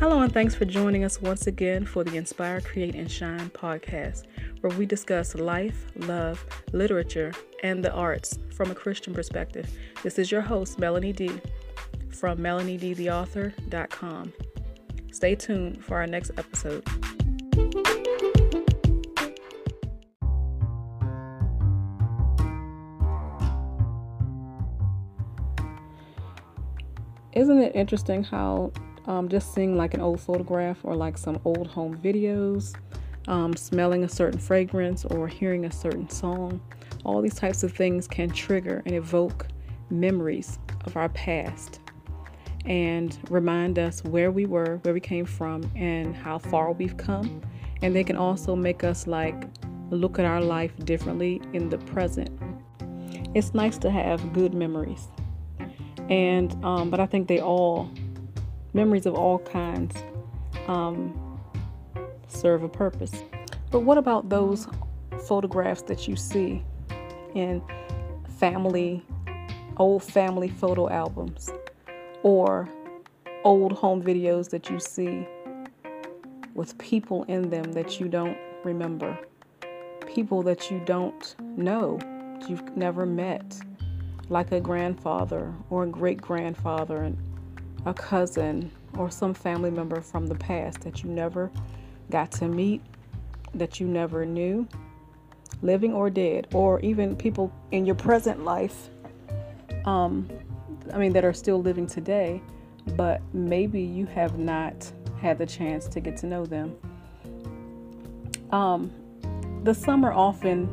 Hello, 0.00 0.22
and 0.22 0.32
thanks 0.32 0.54
for 0.54 0.64
joining 0.64 1.04
us 1.04 1.20
once 1.20 1.46
again 1.46 1.84
for 1.84 2.02
the 2.04 2.16
Inspire, 2.16 2.62
Create, 2.62 2.94
and 2.94 3.10
Shine 3.10 3.50
podcast, 3.50 4.22
where 4.62 4.74
we 4.78 4.86
discuss 4.86 5.34
life, 5.34 5.88
love, 5.94 6.42
literature, 6.72 7.34
and 7.62 7.84
the 7.84 7.92
arts 7.92 8.38
from 8.54 8.70
a 8.70 8.74
Christian 8.74 9.12
perspective. 9.12 9.70
This 10.02 10.18
is 10.18 10.32
your 10.32 10.40
host, 10.40 10.78
Melanie 10.78 11.12
D. 11.12 11.30
from 12.08 12.38
melaniedtheauthor.com. 12.38 14.32
Stay 15.12 15.34
tuned 15.34 15.84
for 15.84 15.98
our 15.98 16.06
next 16.06 16.30
episode. 16.38 16.82
Isn't 27.34 27.58
it 27.58 27.76
interesting 27.76 28.24
how 28.24 28.72
um, 29.10 29.28
just 29.28 29.52
seeing 29.52 29.76
like 29.76 29.92
an 29.94 30.00
old 30.00 30.20
photograph 30.20 30.78
or 30.84 30.94
like 30.94 31.18
some 31.18 31.40
old 31.44 31.66
home 31.66 31.98
videos, 31.98 32.76
um, 33.26 33.56
smelling 33.56 34.04
a 34.04 34.08
certain 34.08 34.38
fragrance 34.38 35.04
or 35.04 35.26
hearing 35.26 35.64
a 35.64 35.72
certain 35.72 36.08
song, 36.08 36.60
all 37.04 37.20
these 37.20 37.34
types 37.34 37.64
of 37.64 37.72
things 37.72 38.06
can 38.06 38.30
trigger 38.30 38.82
and 38.86 38.94
evoke 38.94 39.48
memories 39.90 40.60
of 40.84 40.96
our 40.96 41.08
past 41.08 41.80
and 42.66 43.18
remind 43.30 43.80
us 43.80 44.04
where 44.04 44.30
we 44.30 44.46
were, 44.46 44.78
where 44.82 44.94
we 44.94 45.00
came 45.00 45.24
from, 45.24 45.68
and 45.74 46.14
how 46.14 46.38
far 46.38 46.70
we've 46.70 46.96
come. 46.96 47.42
And 47.82 47.96
they 47.96 48.04
can 48.04 48.16
also 48.16 48.54
make 48.54 48.84
us 48.84 49.08
like 49.08 49.42
look 49.90 50.20
at 50.20 50.24
our 50.24 50.40
life 50.40 50.72
differently 50.84 51.42
in 51.52 51.68
the 51.68 51.78
present. 51.78 52.30
It's 53.34 53.54
nice 53.54 53.76
to 53.78 53.90
have 53.90 54.32
good 54.32 54.54
memories, 54.54 55.08
and 56.08 56.54
um, 56.64 56.90
but 56.90 57.00
I 57.00 57.06
think 57.06 57.26
they 57.26 57.40
all 57.40 57.90
memories 58.72 59.06
of 59.06 59.14
all 59.14 59.38
kinds 59.38 59.96
um, 60.68 61.40
serve 62.28 62.62
a 62.62 62.68
purpose. 62.68 63.22
But 63.70 63.80
what 63.80 63.98
about 63.98 64.28
those 64.28 64.68
photographs 65.26 65.82
that 65.82 66.08
you 66.08 66.16
see 66.16 66.64
in 67.34 67.62
family, 68.38 69.04
old 69.76 70.02
family 70.02 70.48
photo 70.48 70.88
albums, 70.88 71.50
or 72.22 72.68
old 73.44 73.72
home 73.72 74.02
videos 74.02 74.50
that 74.50 74.68
you 74.70 74.78
see 74.78 75.26
with 76.54 76.76
people 76.78 77.24
in 77.24 77.50
them 77.50 77.72
that 77.72 78.00
you 78.00 78.08
don't 78.08 78.36
remember, 78.64 79.18
people 80.06 80.42
that 80.42 80.70
you 80.70 80.80
don't 80.84 81.34
know, 81.56 81.98
you've 82.48 82.76
never 82.76 83.06
met, 83.06 83.58
like 84.28 84.52
a 84.52 84.60
grandfather 84.60 85.52
or 85.70 85.84
a 85.84 85.86
great 85.86 86.20
grandfather 86.20 87.02
and 87.02 87.16
a 87.86 87.94
cousin 87.94 88.70
or 88.96 89.10
some 89.10 89.34
family 89.34 89.70
member 89.70 90.00
from 90.00 90.26
the 90.26 90.34
past 90.34 90.80
that 90.82 91.02
you 91.02 91.10
never 91.10 91.50
got 92.10 92.30
to 92.32 92.46
meet, 92.46 92.82
that 93.54 93.80
you 93.80 93.86
never 93.86 94.26
knew, 94.26 94.66
living 95.62 95.92
or 95.92 96.10
dead, 96.10 96.46
or 96.52 96.80
even 96.80 97.16
people 97.16 97.52
in 97.70 97.86
your 97.86 97.94
present 97.94 98.44
life, 98.44 98.90
um, 99.84 100.28
I 100.92 100.98
mean, 100.98 101.12
that 101.12 101.24
are 101.24 101.32
still 101.32 101.62
living 101.62 101.86
today, 101.86 102.42
but 102.96 103.20
maybe 103.32 103.80
you 103.80 104.06
have 104.06 104.38
not 104.38 104.90
had 105.20 105.38
the 105.38 105.46
chance 105.46 105.86
to 105.88 106.00
get 106.00 106.16
to 106.18 106.26
know 106.26 106.44
them. 106.46 106.76
Um, 108.50 108.90
the 109.62 109.74
summer 109.74 110.12
often 110.12 110.68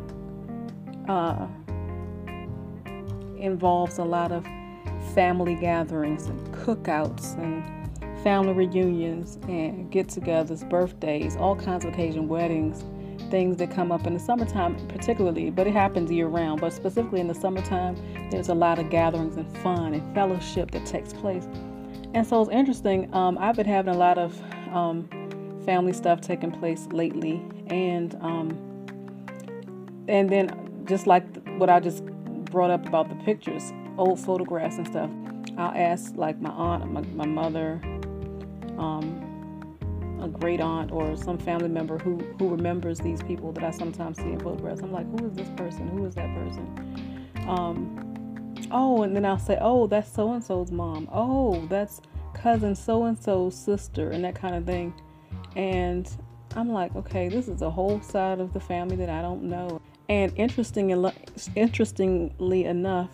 uh, 1.08 1.48
involves 3.38 3.98
a 3.98 4.04
lot 4.04 4.32
of 4.32 4.46
family 5.18 5.56
gatherings 5.56 6.28
and 6.28 6.40
cookouts 6.54 7.36
and 7.40 7.64
family 8.22 8.54
reunions 8.54 9.40
and 9.48 9.90
get 9.90 10.06
togethers, 10.10 10.70
birthdays, 10.70 11.36
all 11.38 11.56
kinds 11.56 11.84
of 11.84 11.92
occasion, 11.92 12.28
weddings, 12.28 12.84
things 13.32 13.58
that 13.58 13.72
come 13.72 13.92
up 13.92 14.06
in 14.06 14.14
the 14.14 14.20
summertime, 14.20 14.76
particularly, 14.90 15.50
but 15.50 15.66
it 15.66 15.74
happens 15.74 16.12
year 16.12 16.28
round. 16.28 16.62
But 16.62 16.72
specifically 16.72 17.20
in 17.20 17.28
the 17.28 17.34
summertime, 17.34 17.98
there's 18.30 18.50
a 18.50 18.54
lot 18.54 18.78
of 18.78 18.92
gatherings 18.92 19.38
and 19.38 19.58
fun 19.58 19.96
and 19.96 20.14
fellowship 20.14 20.70
that 20.70 20.86
takes 20.86 21.14
place. 21.14 21.48
And 22.14 22.26
so 22.28 22.44
it's 22.44 22.52
interesting. 22.52 23.12
Um, 23.12 23.40
I've 23.40 23.56
been 23.56 23.66
having 23.66 23.96
a 23.96 23.98
lot 23.98 24.20
of 24.20 24.40
um, 24.72 25.10
family 25.66 25.94
stuff 25.94 26.22
taking 26.22 26.52
place 26.52 26.88
lately, 26.92 27.44
and 27.72 28.14
um, 28.22 28.52
and 30.08 30.30
then 30.30 30.86
just 30.86 31.08
like 31.08 31.26
what 31.58 31.72
I 31.72 31.80
just 31.80 32.04
brought 32.50 32.72
up 32.72 32.86
about 32.86 33.10
the 33.10 33.16
pictures, 33.24 33.74
old 33.98 34.20
photographs 34.20 34.78
and 34.78 34.88
stuff. 34.88 35.10
I'll 35.58 35.76
ask 35.76 36.16
like 36.16 36.40
my 36.40 36.50
aunt, 36.52 36.92
my, 36.92 37.02
my 37.02 37.26
mother, 37.26 37.80
um, 38.78 39.24
a 40.22 40.28
great 40.28 40.62
aunt, 40.62 40.92
or 40.92 41.16
some 41.16 41.38
family 41.38 41.70
member 41.70 41.98
who 41.98 42.18
who 42.40 42.50
remembers 42.50 43.00
these 43.00 43.22
people 43.24 43.52
that 43.54 43.64
I 43.64 43.72
sometimes 43.72 44.18
see 44.18 44.32
in 44.32 44.40
photographs. 44.40 44.82
I'm 44.82 44.92
like, 44.92 45.08
who 45.20 45.28
is 45.28 45.34
this 45.34 45.50
person? 45.56 45.88
Who 45.88 46.06
is 46.06 46.16
that 46.16 46.34
person? 46.34 47.28
Um, 47.48 48.56
oh, 48.72 49.04
and 49.04 49.16
then 49.16 49.26
I'll 49.26 49.40
say, 49.40 49.58
oh, 49.62 49.88
that's 49.88 50.12
so 50.12 50.34
and 50.34 50.44
so's 50.44 50.72
mom. 50.72 51.08
Oh, 51.12 51.66
that's 51.68 52.02
cousin 52.34 52.76
so 52.76 53.06
and 53.06 53.22
so's 53.22 53.56
sister, 53.56 54.12
and 54.12 54.24
that 54.24 54.36
kind 54.36 54.56
of 54.56 54.66
thing. 54.66 54.94
And 55.56 56.10
I'm 56.56 56.72
like, 56.72 56.96
okay, 56.96 57.30
this 57.30 57.48
is 57.48 57.62
a 57.62 57.70
whole 57.70 58.02
side 58.02 58.40
of 58.40 58.54
the 58.54 58.60
family 58.60 58.96
that 58.98 59.10
I 59.10 59.22
don't 59.22 59.44
know. 59.44 59.82
And 60.10 60.32
interesting, 60.38 60.90
interestingly 61.56 62.66
enough, 62.66 63.12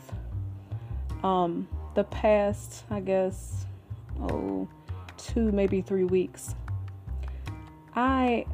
um, 1.24 1.68
the 1.96 2.04
past, 2.04 2.84
I 2.92 3.00
guess, 3.00 3.66
oh, 4.22 4.68
two, 5.18 5.52
maybe 5.52 5.82
three 5.82 6.04
weeks, 6.04 6.56
I 7.96 8.46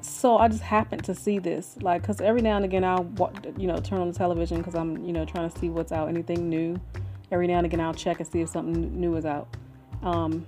so 0.00 0.38
I 0.38 0.48
just 0.48 0.62
happened 0.62 1.04
to 1.04 1.14
see 1.14 1.38
this, 1.38 1.76
like, 1.82 2.02
cause 2.04 2.20
every 2.20 2.40
now 2.40 2.56
and 2.56 2.64
again 2.64 2.84
I'll, 2.84 3.06
you 3.56 3.66
know, 3.66 3.78
turn 3.78 4.00
on 4.00 4.08
the 4.08 4.16
television 4.16 4.58
because 4.58 4.74
I'm, 4.74 5.04
you 5.04 5.12
know, 5.12 5.24
trying 5.24 5.50
to 5.50 5.58
see 5.58 5.68
what's 5.68 5.92
out, 5.92 6.08
anything 6.08 6.48
new. 6.48 6.80
Every 7.32 7.48
now 7.48 7.58
and 7.58 7.66
again 7.66 7.80
I'll 7.80 7.94
check 7.94 8.20
and 8.20 8.28
see 8.28 8.40
if 8.40 8.48
something 8.48 8.98
new 8.98 9.16
is 9.16 9.26
out. 9.26 9.48
Um, 10.02 10.46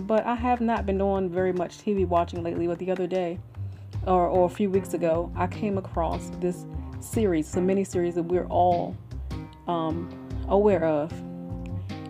but 0.00 0.26
I 0.26 0.34
have 0.34 0.60
not 0.60 0.86
been 0.86 0.98
doing 0.98 1.30
very 1.30 1.52
much 1.52 1.78
TV 1.78 2.06
watching 2.06 2.42
lately. 2.42 2.66
But 2.66 2.78
the 2.78 2.90
other 2.90 3.06
day, 3.06 3.38
or, 4.06 4.26
or 4.28 4.46
a 4.46 4.48
few 4.48 4.70
weeks 4.70 4.94
ago, 4.94 5.32
I 5.36 5.46
came 5.46 5.78
across 5.78 6.30
this 6.40 6.64
series, 7.00 7.54
a 7.56 7.60
mini 7.60 7.84
series 7.84 8.14
that 8.14 8.22
we're 8.22 8.46
all 8.46 8.96
um, 9.68 10.08
aware 10.48 10.84
of. 10.84 11.12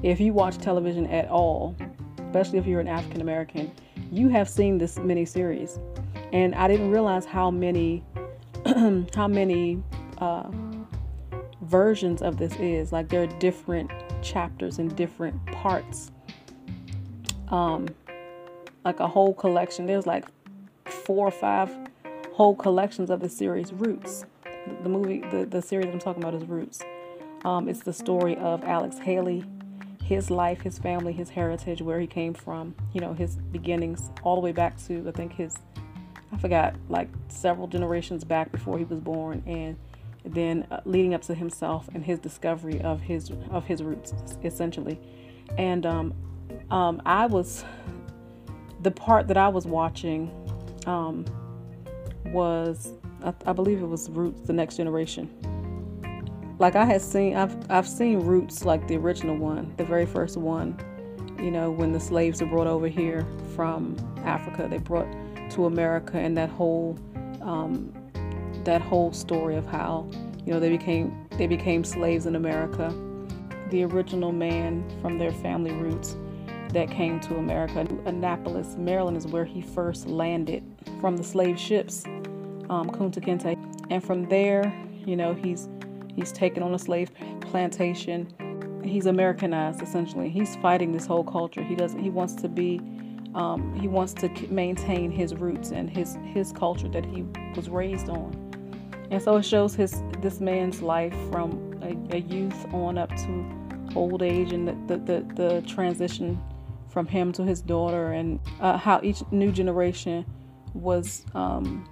If 0.02 0.20
you 0.20 0.32
watch 0.32 0.58
television 0.58 1.06
at 1.06 1.28
all, 1.28 1.76
especially 2.18 2.58
if 2.58 2.66
you're 2.66 2.80
an 2.80 2.88
African 2.88 3.20
American, 3.20 3.72
you 4.10 4.28
have 4.28 4.48
seen 4.48 4.78
this 4.78 4.98
mini 4.98 5.24
series. 5.24 5.78
And 6.32 6.54
I 6.54 6.66
didn't 6.66 6.90
realize 6.90 7.24
how 7.24 7.50
many 7.50 8.04
how 9.14 9.28
many 9.28 9.82
uh, 10.18 10.50
versions 11.62 12.22
of 12.22 12.36
this 12.36 12.54
is. 12.56 12.92
Like 12.92 13.08
there 13.08 13.22
are 13.22 13.38
different 13.38 13.90
chapters 14.22 14.78
and 14.78 14.94
different 14.96 15.44
parts. 15.46 16.10
Um, 17.48 17.88
like 18.84 19.00
a 19.00 19.06
whole 19.06 19.34
collection. 19.34 19.86
There's 19.86 20.06
like 20.06 20.24
four 21.04 21.26
or 21.26 21.30
five 21.30 21.70
whole 22.32 22.54
collections 22.54 23.10
of 23.10 23.20
the 23.20 23.28
series 23.28 23.72
Roots. 23.72 24.24
The 24.82 24.88
movie, 24.88 25.20
the, 25.30 25.44
the 25.44 25.60
series 25.60 25.86
I'm 25.86 25.98
talking 25.98 26.22
about 26.22 26.34
is 26.34 26.44
Roots. 26.44 26.80
Um, 27.44 27.68
it's 27.68 27.80
the 27.80 27.92
story 27.92 28.36
of 28.36 28.62
Alex 28.62 28.98
Haley, 28.98 29.44
his 30.02 30.30
life, 30.30 30.60
his 30.60 30.78
family, 30.78 31.12
his 31.12 31.28
heritage, 31.28 31.82
where 31.82 31.98
he 31.98 32.06
came 32.06 32.34
from, 32.34 32.74
you 32.92 33.00
know, 33.00 33.12
his 33.12 33.36
beginnings, 33.36 34.10
all 34.22 34.36
the 34.36 34.40
way 34.40 34.52
back 34.52 34.80
to, 34.86 35.04
I 35.08 35.10
think, 35.10 35.32
his, 35.32 35.56
I 36.32 36.38
forgot, 36.38 36.74
like 36.88 37.08
several 37.28 37.66
generations 37.66 38.22
back 38.24 38.52
before 38.52 38.78
he 38.78 38.84
was 38.84 39.00
born, 39.00 39.42
and 39.46 39.76
then 40.24 40.66
uh, 40.70 40.80
leading 40.84 41.14
up 41.14 41.22
to 41.22 41.34
himself 41.34 41.88
and 41.94 42.04
his 42.04 42.20
discovery 42.20 42.80
of 42.82 43.00
his 43.00 43.32
of 43.50 43.64
his 43.64 43.82
roots, 43.82 44.14
essentially. 44.44 45.00
And 45.58 45.84
um, 45.84 46.14
um, 46.70 47.02
I 47.04 47.26
was 47.26 47.64
the 48.82 48.90
part 48.90 49.28
that 49.28 49.36
I 49.36 49.48
was 49.48 49.66
watching 49.66 50.30
um, 50.86 51.24
was, 52.26 52.92
I, 53.22 53.32
I 53.46 53.52
believe 53.52 53.82
it 53.82 53.86
was 53.86 54.08
Roots, 54.10 54.40
the 54.42 54.52
next 54.52 54.76
generation 54.76 55.30
like 56.58 56.76
I 56.76 56.84
had 56.84 57.02
seen 57.02 57.34
I've 57.34 57.56
I've 57.70 57.88
seen 57.88 58.20
Roots 58.20 58.64
like 58.64 58.86
the 58.86 58.96
original 58.96 59.36
one, 59.36 59.74
the 59.78 59.84
very 59.84 60.06
first 60.06 60.36
one, 60.36 60.78
you 61.42 61.50
know, 61.50 61.72
when 61.72 61.90
the 61.90 61.98
slaves 61.98 62.40
were 62.40 62.46
brought 62.46 62.68
over 62.68 62.86
here 62.86 63.26
from 63.56 63.96
Africa, 64.24 64.68
they 64.70 64.78
brought 64.78 65.08
to 65.50 65.66
America 65.66 66.18
and 66.18 66.36
that 66.36 66.48
whole 66.48 66.96
um, 67.40 67.92
that 68.62 68.80
whole 68.80 69.12
story 69.12 69.56
of 69.56 69.66
how, 69.66 70.08
you 70.46 70.52
know, 70.52 70.60
they 70.60 70.70
became 70.70 71.26
they 71.36 71.48
became 71.48 71.82
slaves 71.82 72.26
in 72.26 72.36
America. 72.36 72.94
The 73.70 73.82
original 73.82 74.30
man 74.30 74.88
from 75.00 75.18
their 75.18 75.32
family 75.32 75.72
roots 75.72 76.16
that 76.68 76.90
came 76.90 77.18
to 77.20 77.36
America. 77.36 77.80
Annapolis, 78.04 78.76
Maryland 78.76 79.16
is 79.16 79.26
where 79.26 79.44
he 79.44 79.60
first 79.60 80.06
landed 80.06 80.62
from 81.00 81.16
the 81.16 81.24
slave 81.24 81.58
ships, 81.58 82.04
um, 82.70 82.90
Kunta 82.90 83.20
Kinte. 83.24 83.56
And 83.90 84.02
from 84.02 84.28
there, 84.28 84.72
you 85.06 85.16
know, 85.16 85.34
he's 85.34 85.68
He's 86.14 86.30
taken 86.30 86.62
on 86.62 86.74
a 86.74 86.78
slave 86.78 87.10
plantation. 87.40 88.28
He's 88.84 89.06
Americanized 89.06 89.80
essentially. 89.80 90.28
He's 90.28 90.56
fighting 90.56 90.92
this 90.92 91.06
whole 91.06 91.24
culture. 91.24 91.62
He 91.62 91.74
doesn't. 91.74 91.98
He 92.02 92.10
wants 92.10 92.34
to 92.42 92.48
be 92.48 92.80
Um, 93.34 93.74
he 93.80 93.88
wants 93.88 94.12
to 94.14 94.28
maintain 94.50 95.10
his 95.10 95.34
roots 95.34 95.70
and 95.70 95.88
his 95.88 96.18
his 96.34 96.52
culture 96.52 96.88
that 96.88 97.06
he 97.06 97.24
was 97.56 97.70
raised 97.70 98.10
on. 98.10 98.36
And 99.10 99.22
so 99.22 99.36
it 99.38 99.44
shows 99.44 99.74
his 99.74 100.02
this 100.20 100.38
man's 100.40 100.82
life 100.82 101.14
from 101.30 101.80
a, 101.82 102.16
a 102.16 102.18
youth 102.20 102.66
on 102.74 102.98
up 102.98 103.08
to 103.24 103.44
old 103.94 104.22
age 104.22 104.52
and 104.52 104.68
the, 104.68 104.76
the, 104.86 104.96
the, 105.04 105.34
the 105.34 105.62
transition 105.62 106.38
from 106.88 107.06
him 107.06 107.32
to 107.32 107.42
his 107.42 107.62
daughter 107.62 108.12
and 108.12 108.38
uh, 108.60 108.76
how 108.76 109.00
each 109.02 109.22
new 109.30 109.50
generation 109.50 110.26
was 110.74 111.24
um, 111.34 111.88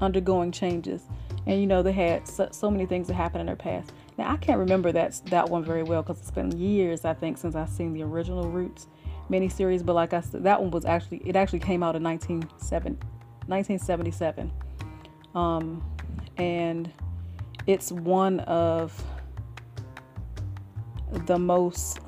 undergoing 0.00 0.52
changes. 0.52 1.02
And 1.46 1.60
you 1.60 1.66
know 1.66 1.82
they 1.82 1.92
had 1.92 2.26
so, 2.28 2.48
so, 2.50 2.70
many 2.70 2.86
things 2.86 3.08
that 3.08 3.14
happened 3.14 3.40
in 3.40 3.46
their 3.46 3.56
past. 3.56 3.90
Now 4.18 4.30
I 4.30 4.36
can't 4.36 4.58
remember 4.58 4.92
that 4.92 5.18
that 5.26 5.48
one 5.48 5.64
very 5.64 5.82
well 5.82 6.02
because 6.02 6.18
it's 6.18 6.30
been 6.30 6.54
years 6.58 7.06
I 7.06 7.14
think 7.14 7.38
since 7.38 7.54
I've 7.54 7.70
seen 7.70 7.94
the 7.94 8.02
original 8.02 8.50
Roots 8.50 8.88
miniseries. 9.30 9.82
But 9.84 9.94
like 9.94 10.12
I 10.12 10.20
said, 10.20 10.44
that 10.44 10.60
one 10.60 10.70
was 10.70 10.84
actually 10.84 11.22
it 11.24 11.36
actually 11.36 11.60
came 11.60 11.82
out 11.82 11.96
in 11.96 12.02
1977, 12.02 14.52
um, 15.34 15.82
and 16.36 16.92
it's 17.66 17.90
one 17.92 18.40
of 18.40 19.02
the 21.26 21.38
most 21.38 22.00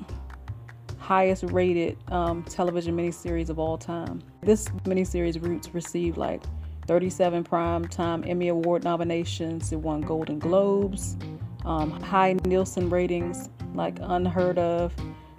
highest 0.99 1.43
rated 1.45 1.97
um, 2.11 2.43
television 2.43 2.95
miniseries 2.95 3.49
of 3.49 3.57
all 3.57 3.77
time. 3.77 4.21
This 4.41 4.69
miniseries 4.85 5.41
Roots 5.41 5.73
received 5.73 6.17
like 6.17 6.41
37 6.87 7.43
Primetime 7.43 8.27
Emmy 8.27 8.47
Award 8.47 8.83
nominations. 8.83 9.71
It 9.71 9.77
won 9.77 10.01
Golden 10.01 10.39
Globes, 10.39 11.15
um, 11.63 11.91
high 12.01 12.33
Nielsen 12.45 12.89
ratings, 12.89 13.49
like 13.75 13.99
unheard 14.01 14.57
of. 14.57 14.93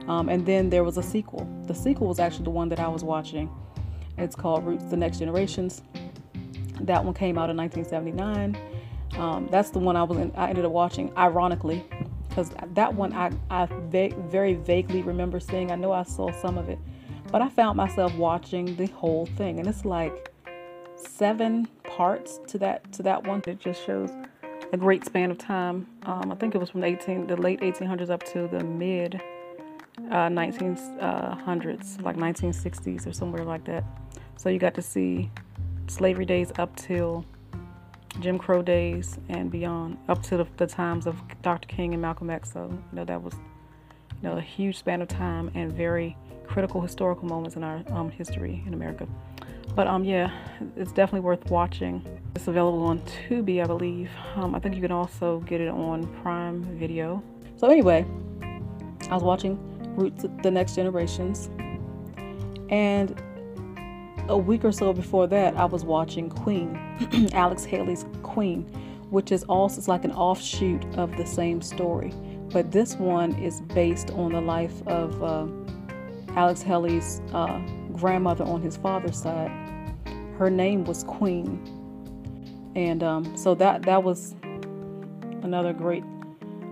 Um, 0.07 0.29
and 0.29 0.47
then 0.47 0.71
there 0.71 0.85
was 0.85 0.99
a 0.99 1.03
sequel. 1.03 1.49
The 1.67 1.75
sequel 1.75 2.07
was 2.07 2.21
actually 2.21 2.45
the 2.45 2.51
one 2.51 2.69
that 2.69 2.79
I 2.79 2.89
was 2.89 3.03
watching. 3.03 3.51
It's 4.19 4.37
called 4.37 4.65
Roots 4.65 4.85
The 4.85 4.97
Next 4.97 5.19
Generations. 5.19 5.83
That 6.81 7.05
one 7.05 7.15
came 7.15 7.39
out 7.39 7.51
in 7.51 7.57
1979. 7.57 8.57
Um, 9.19 9.49
that's 9.51 9.71
the 9.71 9.79
one 9.79 9.97
I 9.97 10.05
was 10.05 10.19
in, 10.19 10.33
I 10.37 10.49
ended 10.49 10.65
up 10.65 10.73
watching, 10.73 11.13
ironically, 11.17 11.85
because 12.29 12.51
that 12.75 12.95
one 12.95 13.13
I, 13.13 13.31
I 13.51 13.67
very 13.91 14.55
vaguely 14.55 15.03
remember 15.03 15.39
seeing. 15.39 15.71
I 15.71 15.77
know 15.77 15.93
I 15.93 16.05
saw 16.05 16.31
some 16.33 16.57
of 16.57 16.69
it, 16.69 16.79
but 17.33 17.43
I 17.43 17.49
found 17.49 17.77
myself 17.77 18.15
watching 18.15 18.77
the 18.77 18.87
whole 18.87 19.27
thing, 19.27 19.59
and 19.59 19.67
it's 19.67 19.85
like 19.85 20.33
seven 20.95 21.67
parts 21.83 22.39
to 22.49 22.59
that 22.59 22.93
to 22.93 23.03
that 23.03 23.27
one. 23.27 23.43
It 23.47 23.59
just 23.59 23.85
shows 23.85 24.11
a 24.73 24.77
great 24.77 25.05
span 25.05 25.31
of 25.31 25.39
time. 25.39 25.87
Um, 26.05 26.31
I 26.31 26.35
think 26.37 26.55
it 26.55 26.59
was 26.59 26.71
from 26.71 26.83
the 26.83 26.87
18 26.87 27.27
the 27.27 27.37
late 27.37 27.61
1800s 27.61 28.11
up 28.11 28.23
to 28.25 28.47
the 28.47 28.63
mid 28.63 29.21
uh, 30.11 30.29
1900s, 30.29 32.03
like 32.03 32.17
1960s 32.17 33.07
or 33.07 33.13
somewhere 33.13 33.45
like 33.45 33.65
that. 33.65 33.85
So 34.37 34.49
you 34.49 34.59
got 34.59 34.75
to 34.75 34.83
see 34.83 35.31
slavery 35.87 36.25
days 36.25 36.53
up 36.59 36.75
till 36.77 37.25
Jim 38.21 38.39
Crow 38.39 38.63
days 38.63 39.19
and 39.29 39.51
beyond, 39.51 39.99
up 40.09 40.23
to 40.25 40.37
the, 40.37 40.47
the, 40.57 40.67
times 40.67 41.07
of 41.07 41.21
Dr. 41.43 41.67
King 41.69 41.93
and 41.95 42.03
Malcolm 42.03 42.31
X. 42.31 42.53
So, 42.53 42.69
you 42.71 42.97
know, 42.97 43.05
that 43.05 43.23
was, 43.23 43.35
you 44.23 44.29
know, 44.29 44.37
a 44.37 44.41
huge 44.41 44.79
span 44.79 45.03
of 45.03 45.09
time 45.09 45.51
and 45.55 45.73
very 45.73 46.17
critical 46.47 46.81
historical 46.81 47.27
moments 47.27 47.57
in 47.57 47.65
our 47.65 47.83
um, 47.91 48.11
history 48.11 48.63
in 48.67 48.75
America. 48.75 49.07
But 49.75 49.87
um, 49.87 50.05
yeah, 50.05 50.31
it's 50.77 50.93
definitely 50.93 51.21
worth 51.21 51.51
watching. 51.51 52.05
It's 52.37 52.47
available 52.47 52.83
on 52.83 53.01
Tubi, 53.01 53.63
I 53.63 53.67
believe. 53.67 54.11
Um, 54.37 54.55
I 54.55 54.59
think 54.59 54.75
you 54.75 54.83
can 54.83 54.93
also 54.93 55.41
get 55.41 55.61
it 55.61 55.69
on 55.69 56.07
Prime 56.23 56.63
Video. 56.79 57.23
So 57.57 57.69
anyway, 57.69 58.07
I 59.11 59.15
was 59.15 59.23
watching 59.23 59.59
Roots: 59.97 60.27
The 60.43 60.51
Next 60.51 60.75
Generations, 60.75 61.49
and 62.69 63.21
a 64.29 64.37
week 64.37 64.65
or 64.65 64.73
so 64.73 64.93
before 64.93 65.27
that, 65.29 65.57
I 65.57 65.65
was 65.65 65.85
watching 65.85 66.29
Queen, 66.29 66.79
Alex 67.33 67.65
Haley's 67.65 68.05
Queen, 68.23 68.63
which 69.11 69.33
is 69.33 69.43
also 69.45 69.79
it's 69.79 69.89
like 69.89 70.05
an 70.05 70.13
offshoot 70.13 70.85
of 70.97 71.17
the 71.17 71.27
same 71.27 71.63
story. 71.63 72.13
But 72.53 72.71
this 72.71 72.97
one 72.97 73.33
is 73.37 73.61
based 73.61 74.11
on 74.11 74.33
the 74.33 74.41
life 74.41 74.87
of 74.87 75.23
uh, 75.23 75.47
Alex 76.37 76.63
Haley's 76.63 77.21
uh, 77.33 77.59
grandmother 77.93 78.45
on 78.45 78.61
his 78.61 78.77
father's 78.77 79.17
side. 79.17 79.51
Her 80.39 80.51
name 80.51 80.85
was 80.85 81.05
Queen, 81.05 81.61
and 82.75 83.03
um, 83.03 83.37
so 83.37 83.55
that 83.55 83.83
that 83.83 84.03
was 84.03 84.35
another 85.43 85.73
great 85.73 86.05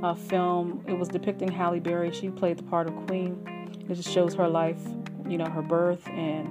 uh, 0.03 0.15
film. 0.15 0.85
It 0.87 0.99
was 0.99 1.09
depicting 1.09 1.50
Halle 1.50 1.81
Berry. 1.81 2.12
She 2.12 2.29
played 2.29 2.59
the 2.59 2.62
part 2.65 2.87
of 2.87 2.94
Queen. 3.06 3.47
It 3.88 3.94
just 3.94 4.11
shows 4.11 4.35
her 4.35 4.49
life, 4.49 4.81
you 5.29 5.38
know, 5.38 5.47
her 5.47 5.62
birth 5.62 6.06
and 6.09 6.49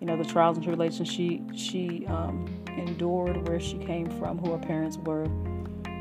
you 0.00 0.06
know 0.06 0.16
the 0.16 0.24
trials 0.24 0.56
and 0.56 0.64
tribulations 0.64 1.08
she 1.08 1.42
she 1.54 2.06
um, 2.06 2.46
endured, 2.76 3.48
where 3.48 3.60
she 3.60 3.78
came 3.78 4.10
from, 4.18 4.38
who 4.38 4.52
her 4.52 4.58
parents 4.58 4.98
were, 4.98 5.26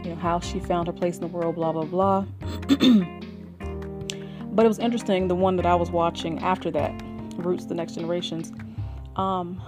you 0.03 0.09
know 0.09 0.15
how 0.15 0.39
she 0.39 0.59
found 0.59 0.87
her 0.87 0.93
place 0.93 1.15
in 1.15 1.21
the 1.21 1.27
world, 1.27 1.55
blah 1.55 1.71
blah 1.71 1.85
blah. 1.85 2.25
but 4.51 4.65
it 4.65 4.67
was 4.67 4.79
interesting. 4.79 5.27
The 5.27 5.35
one 5.35 5.55
that 5.55 5.65
I 5.65 5.75
was 5.75 5.91
watching 5.91 6.39
after 6.39 6.69
that, 6.71 7.01
Roots: 7.37 7.65
The 7.65 7.75
Next 7.75 7.95
Generations. 7.95 8.51
Um, 9.15 9.61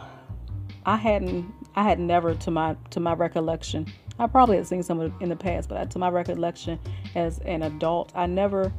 I 0.85 0.97
hadn't 0.97 1.51
I 1.75 1.83
had 1.83 1.99
never 1.99 2.35
to 2.35 2.51
my 2.51 2.75
to 2.91 2.99
my 2.99 3.13
recollection. 3.13 3.87
I 4.17 4.27
probably 4.27 4.57
had 4.57 4.67
seen 4.67 4.83
some 4.83 5.13
in 5.19 5.29
the 5.29 5.35
past, 5.35 5.67
but 5.67 5.91
to 5.91 5.99
my 5.99 6.09
recollection 6.09 6.79
as 7.15 7.39
an 7.39 7.63
adult, 7.63 8.13
I 8.15 8.27
never 8.27 8.71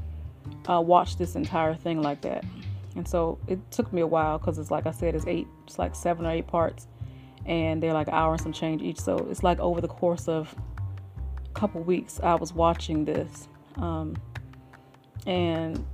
uh, 0.68 0.80
watched 0.80 1.18
this 1.18 1.36
entire 1.36 1.74
thing 1.74 2.00
like 2.00 2.22
that. 2.22 2.44
And 2.94 3.06
so 3.06 3.38
it 3.46 3.58
took 3.70 3.92
me 3.92 4.00
a 4.00 4.06
while 4.06 4.38
because 4.38 4.58
it's 4.58 4.70
like 4.70 4.86
I 4.86 4.92
said, 4.92 5.14
it's 5.14 5.26
eight, 5.26 5.46
it's 5.66 5.78
like 5.78 5.94
seven 5.94 6.24
or 6.24 6.30
eight 6.30 6.46
parts, 6.46 6.86
and 7.44 7.82
they're 7.82 7.92
like 7.92 8.08
an 8.08 8.14
hour 8.14 8.32
and 8.32 8.40
some 8.40 8.52
change 8.52 8.80
each. 8.80 8.98
So 8.98 9.26
it's 9.30 9.42
like 9.42 9.58
over 9.58 9.82
the 9.82 9.88
course 9.88 10.26
of 10.26 10.54
couple 11.56 11.82
weeks, 11.82 12.20
I 12.22 12.34
was 12.34 12.52
watching 12.52 13.04
this, 13.04 13.48
um, 13.76 14.16
and 15.26 15.84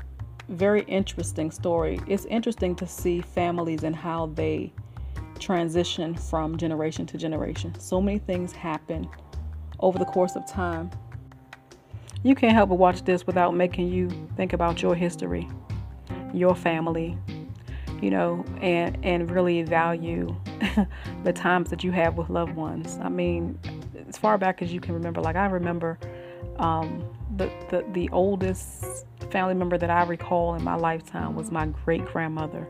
very 0.48 0.82
interesting 0.82 1.50
story. 1.50 2.00
It's 2.06 2.24
interesting 2.26 2.74
to 2.76 2.86
see 2.86 3.20
families 3.20 3.84
and 3.84 3.94
how 3.94 4.26
they 4.26 4.72
transition 5.38 6.14
from 6.14 6.56
generation 6.56 7.06
to 7.06 7.16
generation. 7.16 7.78
So 7.78 8.00
many 8.00 8.18
things 8.18 8.52
happen 8.52 9.08
over 9.80 9.98
the 9.98 10.04
course 10.04 10.36
of 10.36 10.46
time. 10.46 10.90
You 12.22 12.34
can't 12.34 12.54
help 12.54 12.68
but 12.68 12.76
watch 12.76 13.04
this 13.04 13.26
without 13.26 13.54
making 13.54 13.88
you 13.88 14.10
think 14.36 14.52
about 14.52 14.82
your 14.82 14.94
history 14.94 15.48
your 16.32 16.54
family, 16.54 17.16
you 18.00 18.10
know, 18.10 18.44
and 18.60 18.98
and 19.04 19.30
really 19.30 19.62
value 19.62 20.34
the 21.24 21.32
times 21.32 21.70
that 21.70 21.84
you 21.84 21.92
have 21.92 22.16
with 22.16 22.30
loved 22.30 22.54
ones. 22.54 22.98
I 23.02 23.08
mean, 23.08 23.58
as 24.08 24.18
far 24.18 24.38
back 24.38 24.62
as 24.62 24.72
you 24.72 24.80
can 24.80 24.94
remember, 24.94 25.20
like 25.20 25.36
I 25.36 25.46
remember 25.46 25.98
um, 26.56 27.04
the, 27.36 27.50
the 27.70 27.84
the 27.92 28.10
oldest 28.10 29.06
family 29.30 29.54
member 29.54 29.78
that 29.78 29.90
I 29.90 30.04
recall 30.04 30.54
in 30.54 30.62
my 30.62 30.74
lifetime 30.74 31.34
was 31.34 31.50
my 31.50 31.66
great 31.66 32.04
grandmother, 32.04 32.68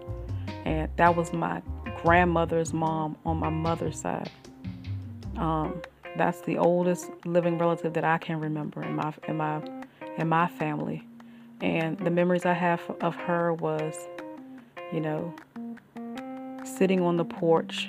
and 0.65 0.89
that 0.97 1.17
was 1.17 1.33
my 1.33 1.63
grandmother's 2.03 2.73
mom 2.73 3.17
on 3.25 3.39
my 3.39 3.51
mother's 3.51 4.01
side. 4.01 4.31
Um, 5.37 5.83
that's 6.17 6.41
the 6.43 6.59
oldest 6.59 7.11
living 7.25 7.59
relative 7.59 7.95
that 7.95 8.05
I 8.05 8.19
can 8.19 8.41
remember 8.41 8.83
in 8.83 8.95
my 8.95 9.15
in 9.29 9.37
my 9.37 9.63
in 10.19 10.29
my 10.29 10.47
family. 10.47 11.07
And 11.61 11.97
the 11.99 12.11
memories 12.11 12.45
I 12.45 12.55
have 12.55 12.81
of 13.01 13.15
her 13.15 13.55
was, 13.55 13.95
you 14.93 15.01
know, 15.01 15.33
sitting 16.65 17.01
on 17.01 17.17
the 17.17 17.25
porch, 17.25 17.89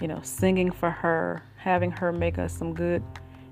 you 0.00 0.08
know, 0.08 0.20
singing 0.22 0.70
for 0.70 0.90
her, 0.90 1.42
having 1.64 1.90
her 1.90 2.12
make 2.12 2.38
us 2.38 2.52
some 2.52 2.74
good, 2.74 3.02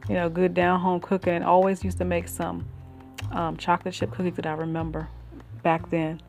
you 0.07 0.15
know, 0.15 0.29
good 0.29 0.53
down 0.53 0.79
home 0.79 1.01
cooking, 1.01 1.33
and 1.33 1.45
always 1.45 1.83
used 1.83 1.97
to 1.97 2.05
make 2.05 2.29
some 2.29 2.67
um, 3.31 3.57
chocolate 3.57 3.95
chip 3.95 4.11
cookies 4.13 4.35
that 4.35 4.47
I 4.47 4.53
remember 4.53 5.09
back 5.63 5.89
then. 5.89 6.21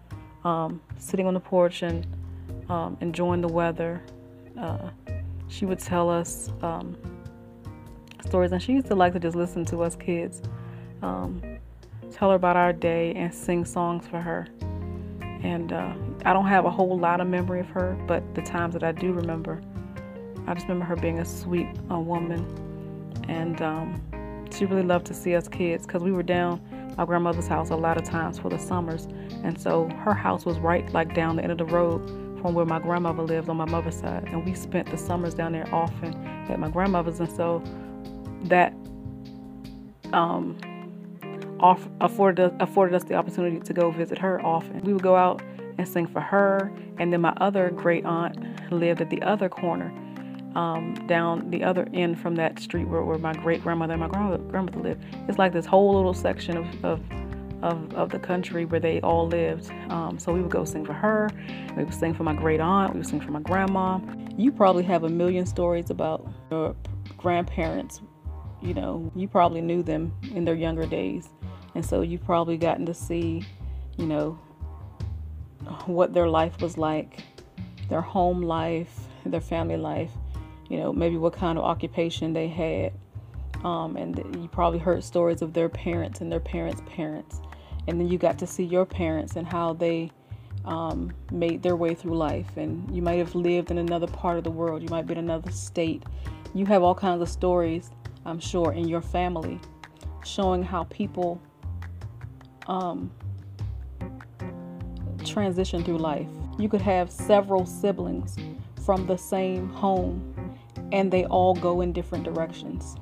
Um, 0.45 0.81
sitting 0.97 1.27
on 1.27 1.33
the 1.33 1.41
porch 1.41 1.83
and 1.83 2.07
um, 2.69 2.97
enjoying 3.01 3.41
the 3.41 3.49
weather. 3.49 4.01
Uh, 4.57 4.91
she 5.49 5.65
would 5.65 5.79
tell 5.79 6.09
us 6.09 6.51
um, 6.61 6.95
stories, 8.25 8.53
and 8.53 8.63
she 8.63 8.71
used 8.71 8.87
to 8.87 8.95
like 8.95 9.11
to 9.13 9.19
just 9.19 9.35
listen 9.35 9.65
to 9.65 9.83
us 9.83 9.97
kids. 9.97 10.41
Um, 11.01 11.41
tell 12.13 12.29
her 12.29 12.35
about 12.35 12.55
our 12.55 12.71
day, 12.71 13.13
and 13.13 13.33
sing 13.33 13.65
songs 13.65 14.07
for 14.07 14.21
her. 14.21 14.47
And 15.21 15.73
uh, 15.73 15.93
I 16.23 16.31
don't 16.31 16.47
have 16.47 16.63
a 16.63 16.71
whole 16.71 16.97
lot 16.97 17.19
of 17.19 17.27
memory 17.27 17.59
of 17.59 17.67
her, 17.71 18.01
but 18.07 18.23
the 18.35 18.41
times 18.41 18.73
that 18.73 18.83
I 18.83 18.93
do 18.93 19.11
remember, 19.11 19.61
I 20.47 20.53
just 20.53 20.67
remember 20.67 20.85
her 20.85 20.95
being 20.95 21.19
a 21.19 21.25
sweet 21.25 21.67
uh, 21.91 21.99
woman. 21.99 22.45
And 23.27 23.61
um, 23.61 24.01
she 24.51 24.65
really 24.65 24.83
loved 24.83 25.05
to 25.07 25.13
see 25.13 25.35
us 25.35 25.47
kids 25.47 25.85
because 25.85 26.03
we 26.03 26.11
were 26.11 26.23
down 26.23 26.61
my 26.97 27.05
grandmother's 27.05 27.47
house 27.47 27.69
a 27.69 27.75
lot 27.75 27.97
of 27.97 28.03
times 28.03 28.37
for 28.37 28.49
the 28.49 28.59
summers. 28.59 29.07
And 29.43 29.59
so 29.59 29.87
her 30.03 30.13
house 30.13 30.45
was 30.45 30.59
right 30.59 30.91
like 30.93 31.13
down 31.13 31.37
the 31.37 31.43
end 31.43 31.51
of 31.51 31.57
the 31.57 31.65
road 31.65 32.05
from 32.41 32.53
where 32.53 32.65
my 32.65 32.79
grandmother 32.79 33.23
lived 33.23 33.49
on 33.49 33.57
my 33.57 33.65
mother's 33.65 33.95
side. 33.95 34.25
And 34.27 34.45
we 34.45 34.53
spent 34.53 34.91
the 34.91 34.97
summers 34.97 35.33
down 35.33 35.53
there 35.53 35.73
often 35.73 36.13
at 36.49 36.59
my 36.59 36.69
grandmother's. 36.69 37.19
And 37.19 37.31
so 37.31 37.63
that 38.43 38.73
um, 40.11 40.57
off, 41.59 41.87
afforded 42.01 42.51
us, 42.51 42.53
afforded 42.59 42.95
us 42.95 43.05
the 43.05 43.15
opportunity 43.15 43.59
to 43.59 43.73
go 43.73 43.91
visit 43.91 44.17
her 44.17 44.45
often. 44.45 44.81
We 44.81 44.93
would 44.93 45.01
go 45.01 45.15
out 45.15 45.41
and 45.77 45.87
sing 45.87 46.05
for 46.05 46.19
her. 46.19 46.71
And 46.99 47.11
then 47.11 47.21
my 47.21 47.33
other 47.37 47.69
great 47.71 48.05
aunt 48.05 48.37
lived 48.71 49.01
at 49.01 49.09
the 49.09 49.21
other 49.23 49.49
corner, 49.49 49.91
um, 50.55 50.93
down 51.07 51.49
the 51.49 51.63
other 51.63 51.87
end 51.93 52.19
from 52.19 52.35
that 52.35 52.59
street 52.59 52.87
where, 52.87 53.03
where 53.03 53.17
my 53.17 53.33
great 53.33 53.61
grandmother 53.61 53.93
and 53.93 54.01
my 54.01 54.07
grandmother 54.07 54.79
lived. 54.79 55.03
It's 55.27 55.37
like 55.37 55.53
this 55.53 55.65
whole 55.65 55.95
little 55.95 56.13
section 56.13 56.57
of, 56.57 56.85
of 56.85 57.01
of, 57.63 57.93
of 57.95 58.09
the 58.09 58.19
country 58.19 58.65
where 58.65 58.79
they 58.79 58.99
all 59.01 59.25
lived. 59.25 59.71
Um, 59.89 60.19
so 60.19 60.33
we 60.33 60.41
would 60.41 60.51
go 60.51 60.65
sing 60.65 60.85
for 60.85 60.93
her. 60.93 61.29
We 61.77 61.85
would 61.85 61.93
sing 61.93 62.13
for 62.13 62.23
my 62.23 62.33
great 62.33 62.59
aunt. 62.59 62.93
We 62.93 62.99
would 62.99 63.07
sing 63.07 63.21
for 63.21 63.31
my 63.31 63.39
grandma. 63.39 63.99
You 64.37 64.51
probably 64.51 64.83
have 64.83 65.05
a 65.05 65.09
million 65.09 65.45
stories 65.45 65.89
about 65.89 66.27
your 66.51 66.75
grandparents. 67.17 68.01
You 68.61 68.73
know, 68.73 69.11
you 69.15 69.29
probably 69.29 69.61
knew 69.61 69.81
them 69.81 70.13
in 70.35 70.43
their 70.43 70.55
younger 70.55 70.85
days. 70.85 71.29
And 71.73 71.85
so 71.85 72.01
you've 72.01 72.23
probably 72.25 72.57
gotten 72.57 72.85
to 72.85 72.93
see, 72.93 73.45
you 73.97 74.07
know, 74.07 74.37
what 75.85 76.13
their 76.13 76.27
life 76.27 76.61
was 76.61 76.77
like, 76.77 77.21
their 77.87 78.01
home 78.01 78.41
life, 78.41 79.07
their 79.25 79.41
family 79.41 79.77
life, 79.77 80.11
you 80.73 80.79
know, 80.79 80.91
maybe 80.91 81.17
what 81.17 81.33
kind 81.33 81.57
of 81.57 81.63
occupation 81.63 82.33
they 82.33 82.47
had. 82.47 82.93
Um, 83.63 83.95
and 83.95 84.17
you 84.41 84.49
probably 84.49 84.79
heard 84.79 85.03
stories 85.03 85.41
of 85.41 85.53
their 85.53 85.69
parents 85.69 86.19
and 86.19 86.29
their 86.29 86.41
parents' 86.41 86.81
parents 86.85 87.39
and 87.87 87.99
then 87.99 88.07
you 88.07 88.17
got 88.17 88.37
to 88.39 88.47
see 88.47 88.63
your 88.63 88.85
parents 88.85 89.35
and 89.35 89.45
how 89.45 89.73
they 89.73 90.11
um, 90.65 91.11
made 91.31 91.61
their 91.61 91.75
way 91.75 91.93
through 91.93 92.17
life. 92.17 92.57
And 92.57 92.93
you 92.95 93.01
might 93.01 93.17
have 93.17 93.35
lived 93.35 93.71
in 93.71 93.77
another 93.77 94.07
part 94.07 94.37
of 94.37 94.43
the 94.43 94.51
world, 94.51 94.81
you 94.81 94.89
might 94.89 95.05
be 95.05 95.13
in 95.13 95.19
another 95.19 95.51
state. 95.51 96.03
You 96.53 96.65
have 96.67 96.83
all 96.83 96.95
kinds 96.95 97.21
of 97.21 97.29
stories, 97.29 97.91
I'm 98.25 98.39
sure, 98.39 98.73
in 98.73 98.87
your 98.87 99.01
family 99.01 99.59
showing 100.23 100.63
how 100.63 100.85
people 100.85 101.41
um, 102.67 103.11
transition 105.25 105.83
through 105.83 105.97
life. 105.97 106.27
You 106.57 106.69
could 106.69 106.81
have 106.81 107.11
several 107.11 107.65
siblings 107.65 108.37
from 108.85 109.05
the 109.07 109.17
same 109.17 109.69
home 109.69 110.32
and 110.93 111.11
they 111.11 111.25
all 111.25 111.55
go 111.55 111.81
in 111.81 111.91
different 111.91 112.23
directions. 112.23 112.95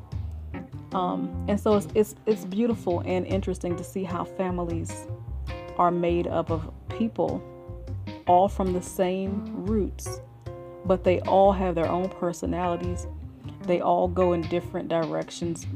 Um, 0.93 1.45
and 1.47 1.59
so 1.59 1.75
it's, 1.75 1.87
it's, 1.93 2.15
it's 2.25 2.45
beautiful 2.45 3.01
and 3.05 3.27
interesting 3.27 3.75
to 3.75 3.83
see 3.83 4.03
how 4.03 4.23
families 4.23 5.07
are 5.77 5.91
made 5.91 6.27
up 6.27 6.49
of 6.49 6.71
people 6.89 7.43
all 8.27 8.47
from 8.47 8.73
the 8.73 8.81
same 8.81 9.43
roots, 9.65 10.21
but 10.85 11.03
they 11.03 11.19
all 11.21 11.51
have 11.51 11.75
their 11.75 11.87
own 11.87 12.09
personalities. 12.09 13.07
They 13.63 13.81
all 13.81 14.07
go 14.07 14.33
in 14.33 14.41
different 14.43 14.87
directions. 14.87 15.67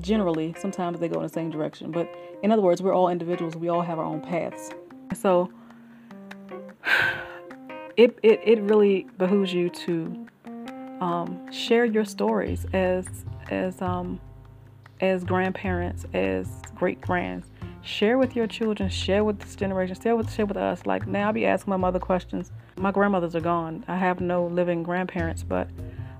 Generally, 0.00 0.56
sometimes 0.58 1.00
they 1.00 1.08
go 1.08 1.16
in 1.16 1.22
the 1.22 1.32
same 1.32 1.50
direction, 1.50 1.90
but 1.90 2.12
in 2.42 2.52
other 2.52 2.62
words, 2.62 2.82
we're 2.82 2.94
all 2.94 3.08
individuals. 3.08 3.56
We 3.56 3.68
all 3.68 3.82
have 3.82 3.98
our 3.98 4.04
own 4.04 4.20
paths. 4.20 4.70
So 5.14 5.50
it, 7.96 8.18
it, 8.22 8.40
it 8.44 8.60
really 8.62 9.06
behooves 9.18 9.52
you 9.52 9.70
to 9.70 10.26
um, 11.00 11.50
share 11.52 11.84
your 11.84 12.04
stories 12.04 12.66
as 12.72 13.06
as 13.50 13.80
um, 13.82 14.20
as 15.00 15.24
grandparents, 15.24 16.06
as 16.14 16.48
great 16.74 17.00
grands. 17.00 17.50
Share 17.82 18.16
with 18.16 18.34
your 18.34 18.46
children, 18.46 18.88
share 18.88 19.24
with 19.24 19.40
this 19.40 19.54
generation, 19.56 19.94
share 20.00 20.16
with 20.16 20.32
share 20.32 20.46
with 20.46 20.56
us. 20.56 20.86
Like 20.86 21.06
now, 21.06 21.26
I'll 21.26 21.32
be 21.32 21.46
asking 21.46 21.70
my 21.70 21.76
mother 21.76 21.98
questions. 21.98 22.50
My 22.76 22.90
grandmothers 22.90 23.34
are 23.36 23.40
gone. 23.40 23.84
I 23.88 23.96
have 23.96 24.20
no 24.20 24.46
living 24.46 24.82
grandparents, 24.82 25.42
but 25.42 25.68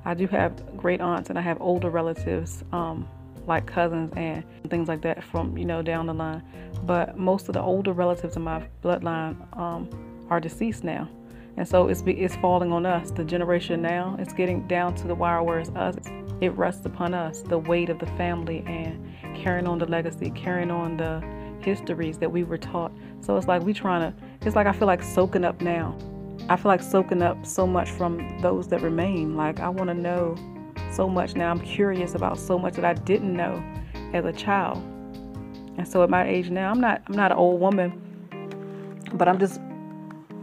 I 0.04 0.14
do 0.14 0.26
have 0.28 0.76
great 0.76 1.00
aunts 1.00 1.30
and 1.30 1.38
I 1.38 1.42
have 1.42 1.60
older 1.60 1.88
relatives, 1.88 2.62
um, 2.72 3.08
like 3.46 3.66
cousins 3.66 4.12
and 4.16 4.44
things 4.68 4.88
like 4.88 5.00
that 5.02 5.24
from 5.24 5.56
you 5.56 5.64
know 5.64 5.80
down 5.80 6.06
the 6.06 6.14
line. 6.14 6.42
But 6.84 7.16
most 7.16 7.48
of 7.48 7.54
the 7.54 7.62
older 7.62 7.92
relatives 7.92 8.36
in 8.36 8.42
my 8.42 8.66
bloodline 8.82 9.36
um, 9.58 9.88
are 10.28 10.40
deceased 10.40 10.84
now. 10.84 11.08
And 11.56 11.68
so 11.68 11.88
it's 11.88 12.02
it's 12.06 12.36
falling 12.36 12.72
on 12.72 12.84
us, 12.84 13.10
the 13.10 13.24
generation 13.24 13.80
now. 13.80 14.16
It's 14.18 14.32
getting 14.32 14.66
down 14.66 14.94
to 14.96 15.06
the 15.06 15.14
wire 15.14 15.42
where 15.42 15.60
it's 15.60 15.70
us 15.70 15.96
it 16.40 16.50
rests 16.56 16.84
upon 16.84 17.14
us 17.14 17.40
the 17.42 17.58
weight 17.58 17.88
of 17.88 17.98
the 17.98 18.06
family 18.06 18.64
and 18.66 19.04
carrying 19.36 19.66
on 19.66 19.78
the 19.78 19.86
legacy, 19.86 20.30
carrying 20.30 20.70
on 20.70 20.96
the 20.96 21.22
histories 21.60 22.18
that 22.18 22.30
we 22.30 22.44
were 22.44 22.58
taught. 22.58 22.92
So 23.20 23.36
it's 23.36 23.46
like 23.46 23.62
we 23.62 23.72
trying 23.72 24.12
to, 24.12 24.18
it's 24.42 24.56
like 24.56 24.66
I 24.66 24.72
feel 24.72 24.86
like 24.86 25.02
soaking 25.02 25.44
up 25.44 25.60
now. 25.60 25.96
I 26.48 26.56
feel 26.56 26.70
like 26.70 26.82
soaking 26.82 27.22
up 27.22 27.46
so 27.46 27.66
much 27.66 27.90
from 27.90 28.38
those 28.40 28.68
that 28.68 28.82
remain. 28.82 29.36
Like 29.36 29.60
I 29.60 29.68
want 29.68 29.88
to 29.88 29.94
know 29.94 30.36
so 30.92 31.08
much 31.08 31.34
now. 31.34 31.50
I'm 31.50 31.60
curious 31.60 32.14
about 32.14 32.38
so 32.38 32.58
much 32.58 32.74
that 32.74 32.84
I 32.84 32.94
didn't 32.94 33.34
know 33.34 33.62
as 34.12 34.24
a 34.24 34.32
child. 34.32 34.78
And 35.76 35.88
so 35.88 36.02
at 36.02 36.10
my 36.10 36.28
age 36.28 36.50
now, 36.50 36.70
I'm 36.70 36.80
not 36.80 37.02
I'm 37.06 37.14
not 37.14 37.32
an 37.32 37.38
old 37.38 37.60
woman, 37.60 38.00
but 39.14 39.28
I'm 39.28 39.38
just 39.38 39.60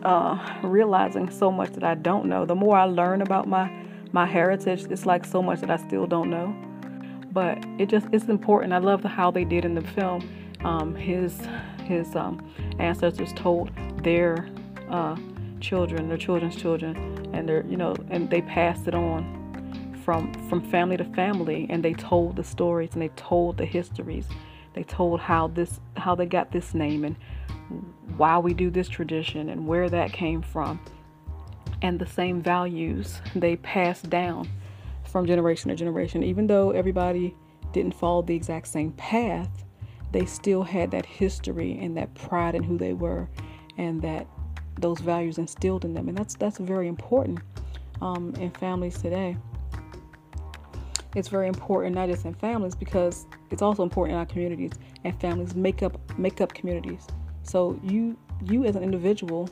uh, 0.03 0.59
realizing 0.63 1.29
so 1.29 1.51
much 1.51 1.71
that 1.73 1.83
I 1.83 1.95
don't 1.95 2.25
know. 2.25 2.45
The 2.45 2.55
more 2.55 2.77
I 2.77 2.85
learn 2.85 3.21
about 3.21 3.47
my 3.47 3.69
my 4.11 4.25
heritage. 4.25 4.85
It's 4.89 5.05
like 5.05 5.25
so 5.25 5.41
much 5.41 5.61
that 5.61 5.69
I 5.69 5.77
still 5.77 6.05
don't 6.05 6.29
know. 6.29 6.55
But 7.31 7.63
it 7.79 7.89
just 7.89 8.07
it's 8.11 8.25
important. 8.25 8.73
I 8.73 8.79
love 8.79 9.03
how 9.03 9.31
they 9.31 9.45
did 9.45 9.65
in 9.65 9.75
the 9.75 9.81
film. 9.81 10.27
Um, 10.63 10.95
his 10.95 11.39
his 11.85 12.15
um, 12.15 12.45
ancestors 12.79 13.33
told 13.33 13.71
their 14.03 14.47
uh, 14.89 15.15
children, 15.59 16.09
their 16.09 16.17
children's 16.17 16.55
children, 16.55 16.95
and 17.33 17.47
their 17.47 17.65
you 17.65 17.77
know, 17.77 17.95
and 18.09 18.29
they 18.29 18.41
passed 18.41 18.87
it 18.87 18.95
on 18.95 19.39
from 20.03 20.33
from 20.49 20.61
family 20.69 20.97
to 20.97 21.05
family, 21.05 21.67
and 21.69 21.83
they 21.83 21.93
told 21.93 22.35
the 22.35 22.43
stories 22.43 22.89
and 22.93 23.01
they 23.01 23.09
told 23.09 23.57
the 23.57 23.65
histories. 23.65 24.27
They 24.73 24.83
told 24.83 25.19
how 25.19 25.47
this 25.47 25.79
how 25.95 26.15
they 26.15 26.25
got 26.25 26.51
this 26.51 26.73
name 26.73 27.05
and 27.05 27.15
why 28.17 28.37
we 28.37 28.53
do 28.53 28.69
this 28.69 28.87
tradition 28.87 29.49
and 29.49 29.67
where 29.67 29.89
that 29.89 30.11
came 30.11 30.41
from 30.41 30.79
and 31.81 31.99
the 31.99 32.05
same 32.05 32.41
values 32.41 33.21
they 33.35 33.55
passed 33.57 34.09
down 34.09 34.47
from 35.03 35.25
generation 35.25 35.69
to 35.69 35.75
generation. 35.75 36.23
Even 36.23 36.47
though 36.47 36.71
everybody 36.71 37.35
didn't 37.73 37.93
follow 37.93 38.21
the 38.21 38.35
exact 38.35 38.67
same 38.67 38.91
path, 38.93 39.49
they 40.11 40.25
still 40.25 40.63
had 40.63 40.91
that 40.91 41.05
history 41.05 41.77
and 41.79 41.95
that 41.97 42.13
pride 42.15 42.55
in 42.55 42.63
who 42.63 42.77
they 42.77 42.93
were 42.93 43.27
and 43.77 44.01
that 44.01 44.27
those 44.79 44.99
values 44.99 45.37
instilled 45.37 45.85
in 45.85 45.93
them. 45.93 46.09
And 46.09 46.17
that's 46.17 46.35
that's 46.35 46.57
very 46.57 46.87
important 46.87 47.39
um, 48.01 48.33
in 48.39 48.51
families 48.51 49.01
today. 49.01 49.37
It's 51.15 51.27
very 51.27 51.47
important 51.47 51.95
not 51.95 52.07
just 52.07 52.25
in 52.25 52.33
families 52.33 52.73
because 52.73 53.25
it's 53.49 53.61
also 53.61 53.83
important 53.83 54.13
in 54.13 54.19
our 54.19 54.25
communities 54.25 54.71
and 55.03 55.19
families 55.19 55.55
make 55.55 55.83
up 55.83 55.97
make 56.17 56.41
up 56.41 56.53
communities. 56.53 57.07
So 57.43 57.79
you 57.83 58.17
you 58.43 58.65
as 58.65 58.75
an 58.75 58.83
individual 58.83 59.49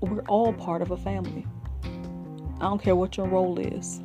we're 0.00 0.22
all 0.22 0.52
part 0.52 0.82
of 0.82 0.90
a 0.90 0.96
family. 0.96 1.46
I 1.84 2.64
don't 2.64 2.82
care 2.82 2.96
what 2.96 3.16
your 3.16 3.26
role 3.26 3.58
is. 3.58 4.00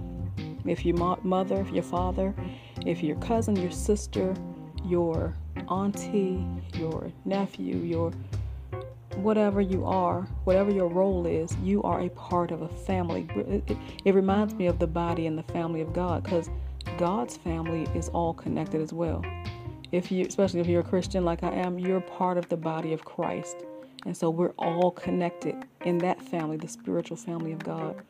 If 0.66 0.86
you're 0.86 0.98
mother, 1.24 1.62
if 1.62 1.72
your 1.72 1.84
father, 1.84 2.34
if 2.86 3.04
your 3.04 3.16
cousin, 3.18 3.56
your 3.56 3.72
sister, 3.72 4.34
your 4.84 5.36
auntie, 5.70 6.46
your 6.74 7.12
nephew, 7.24 7.78
your 7.78 8.12
whatever 9.18 9.62
you 9.62 9.86
are, 9.86 10.24
whatever 10.44 10.72
your 10.72 10.90
role 10.90 11.26
is, 11.26 11.56
you 11.64 11.82
are 11.84 12.02
a 12.02 12.10
part 12.10 12.52
of 12.52 12.62
a 12.62 12.68
family. 12.68 13.28
It, 13.36 13.64
it, 13.70 13.78
it 14.04 14.14
reminds 14.14 14.54
me 14.56 14.68
of 14.68 14.80
the 14.80 14.88
body 14.88 15.28
and 15.28 15.38
the 15.38 15.44
family 15.44 15.82
of 15.82 15.94
God 15.94 16.24
because 16.24 16.50
God's 16.98 17.38
family 17.38 17.88
is 17.96 18.10
all 18.10 18.34
connected 18.34 18.82
as 18.82 18.92
well. 18.92 19.24
If 19.96 20.12
you, 20.12 20.26
especially 20.26 20.60
if 20.60 20.68
you're 20.68 20.82
a 20.82 20.84
Christian 20.84 21.24
like 21.24 21.42
I 21.42 21.54
am, 21.54 21.80
you're 21.80 22.02
part 22.02 22.38
of 22.38 22.50
the 22.50 22.58
body 22.58 22.92
of 22.92 23.06
Christ. 23.06 23.56
And 24.06 24.16
so 24.16 24.30
we're 24.30 24.52
all 24.58 24.92
connected 24.92 25.56
in 25.86 26.00
that 26.00 26.22
family, 26.22 26.58
the 26.58 26.68
spiritual 26.68 27.16
family 27.16 27.54
of 27.54 27.60
God. 27.60 28.04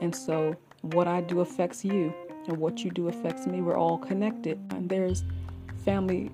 And 0.00 0.16
so 0.16 0.56
what 0.80 1.06
I 1.06 1.20
do 1.20 1.40
affects 1.40 1.84
you, 1.84 2.14
and 2.46 2.56
what 2.56 2.82
you 2.82 2.90
do 2.90 3.08
affects 3.08 3.46
me. 3.46 3.60
We're 3.60 3.76
all 3.76 3.98
connected. 3.98 4.58
And 4.70 4.88
there's 4.88 5.22
family, 5.84 6.30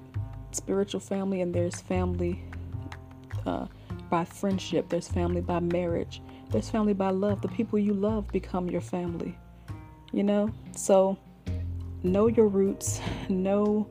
spiritual 0.53 1.01
family, 1.01 1.41
and 1.41 1.53
there's 1.53 1.81
family 1.81 2.45
uh, 3.47 3.67
by 4.11 4.25
friendship, 4.25 4.91
there's 4.91 5.09
family 5.09 5.41
by 5.41 5.59
marriage, 5.59 6.23
there's 6.51 6.71
family 6.71 6.95
by 6.95 7.11
love. 7.11 7.43
The 7.43 7.49
people 7.49 7.81
you 7.81 7.95
love 7.95 8.29
become 8.29 8.71
your 8.71 8.81
family, 8.81 9.37
you 10.13 10.23
know? 10.23 10.53
So 10.77 11.19
know 12.05 12.29
your 12.29 12.47
roots, 12.47 13.01
know 13.29 13.89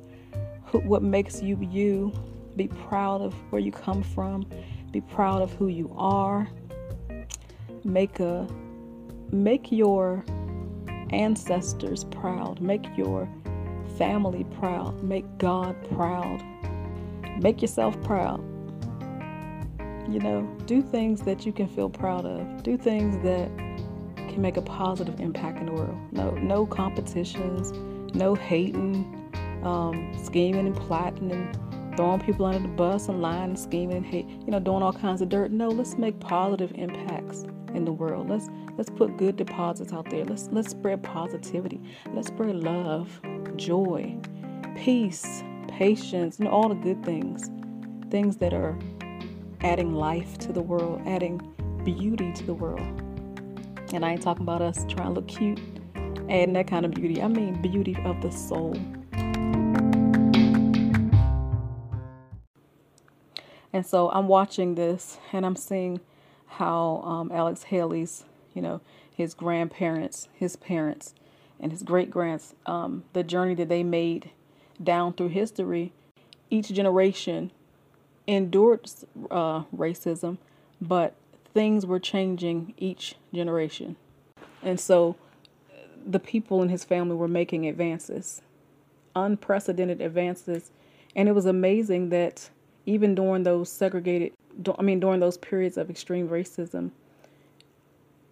what 0.80 1.04
makes 1.04 1.42
you 1.42 1.58
you, 1.62 2.12
be 2.56 2.68
proud 2.68 3.22
of 3.22 3.34
where 3.52 3.62
you 3.62 3.72
come 3.72 4.04
from 4.04 4.46
be 4.94 5.02
proud 5.02 5.42
of 5.42 5.52
who 5.54 5.68
you 5.70 5.92
are. 5.98 6.48
Make 7.84 8.20
a 8.20 8.48
make 9.32 9.72
your 9.72 10.24
ancestors 11.10 12.04
proud. 12.06 12.62
Make 12.62 12.86
your 12.96 13.28
family 13.98 14.46
proud. 14.60 15.04
Make 15.04 15.26
God 15.40 15.76
proud. 15.96 16.44
Make 17.42 17.64
yourself 17.64 18.00
proud. 18.04 18.40
You 20.08 20.20
know, 20.20 20.44
do 20.68 20.84
things 20.84 21.22
that 21.22 21.44
you 21.44 21.52
can 21.52 21.68
feel 21.68 21.90
proud 21.90 22.28
of. 22.28 22.62
Do 22.62 22.78
things 22.78 23.16
that 23.24 23.50
can 24.16 24.42
make 24.44 24.58
a 24.58 24.62
positive 24.62 25.20
impact 25.20 25.58
in 25.58 25.66
the 25.66 25.72
world. 25.72 25.98
No, 26.12 26.32
no 26.36 26.68
competitions, 26.68 27.72
no 28.14 28.36
hating, 28.36 29.23
um, 29.66 30.14
scheming 30.24 30.68
and 30.68 30.76
plotting 30.76 31.32
and 31.32 31.58
throwing 31.96 32.20
people 32.20 32.46
under 32.46 32.60
the 32.60 32.68
bus 32.68 33.08
and 33.08 33.22
lying 33.22 33.44
and 33.44 33.60
scheming 33.60 33.98
and 33.98 34.06
hate, 34.06 34.28
you 34.28 34.48
know, 34.48 34.60
doing 34.60 34.82
all 34.82 34.94
kinds 34.94 35.22
of 35.22 35.30
dirt. 35.30 35.52
No, 35.52 35.70
let's 35.70 35.98
make 35.98 36.20
positive 36.20 36.72
impacts 36.76 37.46
in 37.74 37.86
the 37.86 37.92
world. 37.92 38.30
Let's 38.30 38.50
let's 38.78 38.90
put 38.90 39.18
good 39.18 39.36
deposits 39.36 39.94
out 39.94 40.10
there. 40.10 40.26
Let's 40.26 40.50
let's 40.52 40.72
spread 40.72 41.04
positivity. 41.04 41.82
Let's 42.14 42.28
spread 42.28 42.56
love, 42.56 43.22
joy, 43.56 44.18
peace, 44.76 45.44
patience, 45.68 46.40
and 46.40 46.48
all 46.48 46.70
the 46.70 46.76
good 46.76 47.04
things. 47.04 47.50
Things 48.10 48.38
that 48.38 48.54
are 48.54 48.78
adding 49.62 49.94
life 49.94 50.38
to 50.40 50.54
the 50.54 50.62
world, 50.62 51.02
adding 51.06 51.38
beauty 51.84 52.32
to 52.34 52.44
the 52.44 52.54
world. 52.54 53.02
And 53.94 54.04
I 54.04 54.12
ain't 54.12 54.22
talking 54.22 54.44
about 54.44 54.62
us 54.62 54.86
trying 54.90 55.10
to 55.10 55.14
look 55.14 55.28
cute, 55.28 55.60
adding 56.30 56.54
that 56.54 56.68
kind 56.68 56.86
of 56.86 56.92
beauty. 56.92 57.22
I 57.22 57.28
mean 57.28 57.62
beauty 57.62 57.96
of 58.06 58.22
the 58.22 58.32
soul. 58.32 58.76
And 63.74 63.86
so 63.86 64.10
I'm 64.12 64.28
watching 64.28 64.76
this 64.76 65.18
and 65.34 65.46
I'm 65.46 65.56
seeing 65.56 66.00
how 66.46 67.02
um, 67.04 67.32
Alex 67.34 67.64
Haley's, 67.64 68.24
you 68.54 68.62
know, 68.62 68.80
his 69.12 69.34
grandparents, 69.34 70.28
his 70.36 70.56
parents, 70.56 71.16
and 71.60 71.72
his 71.72 71.82
great 71.82 72.12
grands, 72.12 72.54
um, 72.68 73.04
the 73.14 73.24
journey 73.24 73.56
that 73.56 73.70
they 73.70 73.84
made 73.84 74.30
down 74.82 75.14
through 75.14 75.30
history. 75.30 75.92
Each 76.50 76.70
generation 76.70 77.52
endured 78.28 78.90
uh, 79.32 79.64
racism, 79.76 80.38
but 80.80 81.16
things 81.54 81.86
were 81.86 82.00
changing 82.00 82.74
each 82.78 83.16
generation. 83.34 83.96
And 84.62 84.80
so 84.80 85.16
the 86.06 86.20
people 86.20 86.62
in 86.62 86.70
his 86.70 86.84
family 86.84 87.16
were 87.16 87.28
making 87.28 87.68
advances, 87.68 88.42
unprecedented 89.16 90.02
advances. 90.02 90.72
And 91.16 91.28
it 91.28 91.34
was 91.34 91.46
amazing 91.46 92.10
that 92.10 92.50
even 92.86 93.16
during 93.16 93.44
those 93.44 93.70
segregated, 93.70 94.34
I 94.78 94.82
mean, 94.82 95.00
during 95.00 95.20
those 95.20 95.38
periods 95.38 95.78
of 95.78 95.90
extreme 95.90 96.30
racism, 96.30 96.92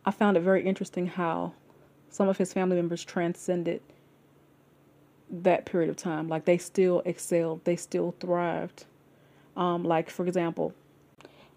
I 0.06 0.12
found 0.12 0.38
it 0.38 0.42
very 0.42 0.66
interesting 0.66 1.08
how 1.08 1.54
some 2.10 2.28
of 2.28 2.38
his 2.38 2.54
family 2.54 2.76
members 2.76 3.04
transcended 3.04 3.82
that 5.30 5.66
period 5.66 5.90
of 5.90 5.96
time. 5.96 6.28
Like 6.28 6.46
they 6.46 6.58
still 6.58 7.02
excelled, 7.06 7.64
they 7.64 7.76
still 7.76 8.14
thrived. 8.20 8.86
Um, 9.56 9.84
like, 9.84 10.10
for 10.10 10.26
example, 10.26 10.74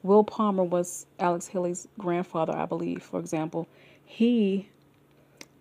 Will 0.03 0.25
Palmer 0.25 0.65
was 0.65 1.07
Alex 1.19 1.49
Haley's 1.49 1.89
grandfather, 1.99 2.55
I 2.55 2.67
believe, 2.67 3.03
for 3.03 3.19
example. 3.19 3.67
He 4.05 4.69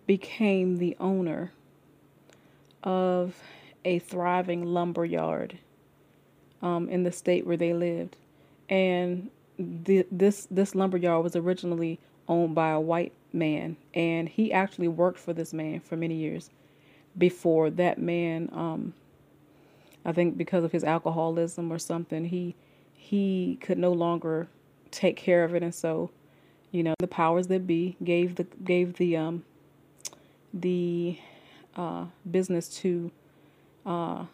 became 0.06 0.76
the 0.76 0.96
owner 1.00 1.52
of 2.82 3.34
a 3.84 3.98
thriving 3.98 4.66
lumber 4.66 5.04
yard 5.04 5.58
um, 6.64 6.88
in 6.88 7.04
the 7.04 7.12
state 7.12 7.46
where 7.46 7.58
they 7.58 7.74
lived. 7.74 8.16
And 8.68 9.30
the, 9.58 10.04
this 10.10 10.48
this 10.50 10.74
lumber 10.74 10.96
yard 10.96 11.22
was 11.22 11.36
originally 11.36 12.00
owned 12.26 12.54
by 12.56 12.70
a 12.70 12.80
white 12.80 13.12
man, 13.32 13.76
and 13.92 14.28
he 14.28 14.52
actually 14.52 14.88
worked 14.88 15.18
for 15.18 15.32
this 15.32 15.52
man 15.52 15.78
for 15.78 15.96
many 15.96 16.14
years 16.14 16.50
before 17.16 17.70
that 17.70 17.98
man. 17.98 18.48
Um, 18.52 18.94
I 20.04 20.12
think 20.12 20.36
because 20.36 20.64
of 20.64 20.72
his 20.72 20.82
alcoholism 20.82 21.70
or 21.72 21.78
something, 21.78 22.24
he 22.24 22.56
he 22.94 23.58
could 23.60 23.78
no 23.78 23.92
longer 23.92 24.48
take 24.90 25.16
care 25.16 25.44
of 25.44 25.54
it, 25.54 25.62
and 25.62 25.74
so 25.74 26.10
you 26.72 26.82
know 26.82 26.94
the 26.98 27.06
powers 27.06 27.46
that 27.48 27.66
be 27.66 27.96
gave 28.02 28.36
the 28.36 28.44
gave 28.64 28.94
the 28.94 29.16
um 29.16 29.44
the 30.52 31.18
uh, 31.76 32.06
business 32.30 32.68
to 32.68 33.10
uh, 33.84 34.24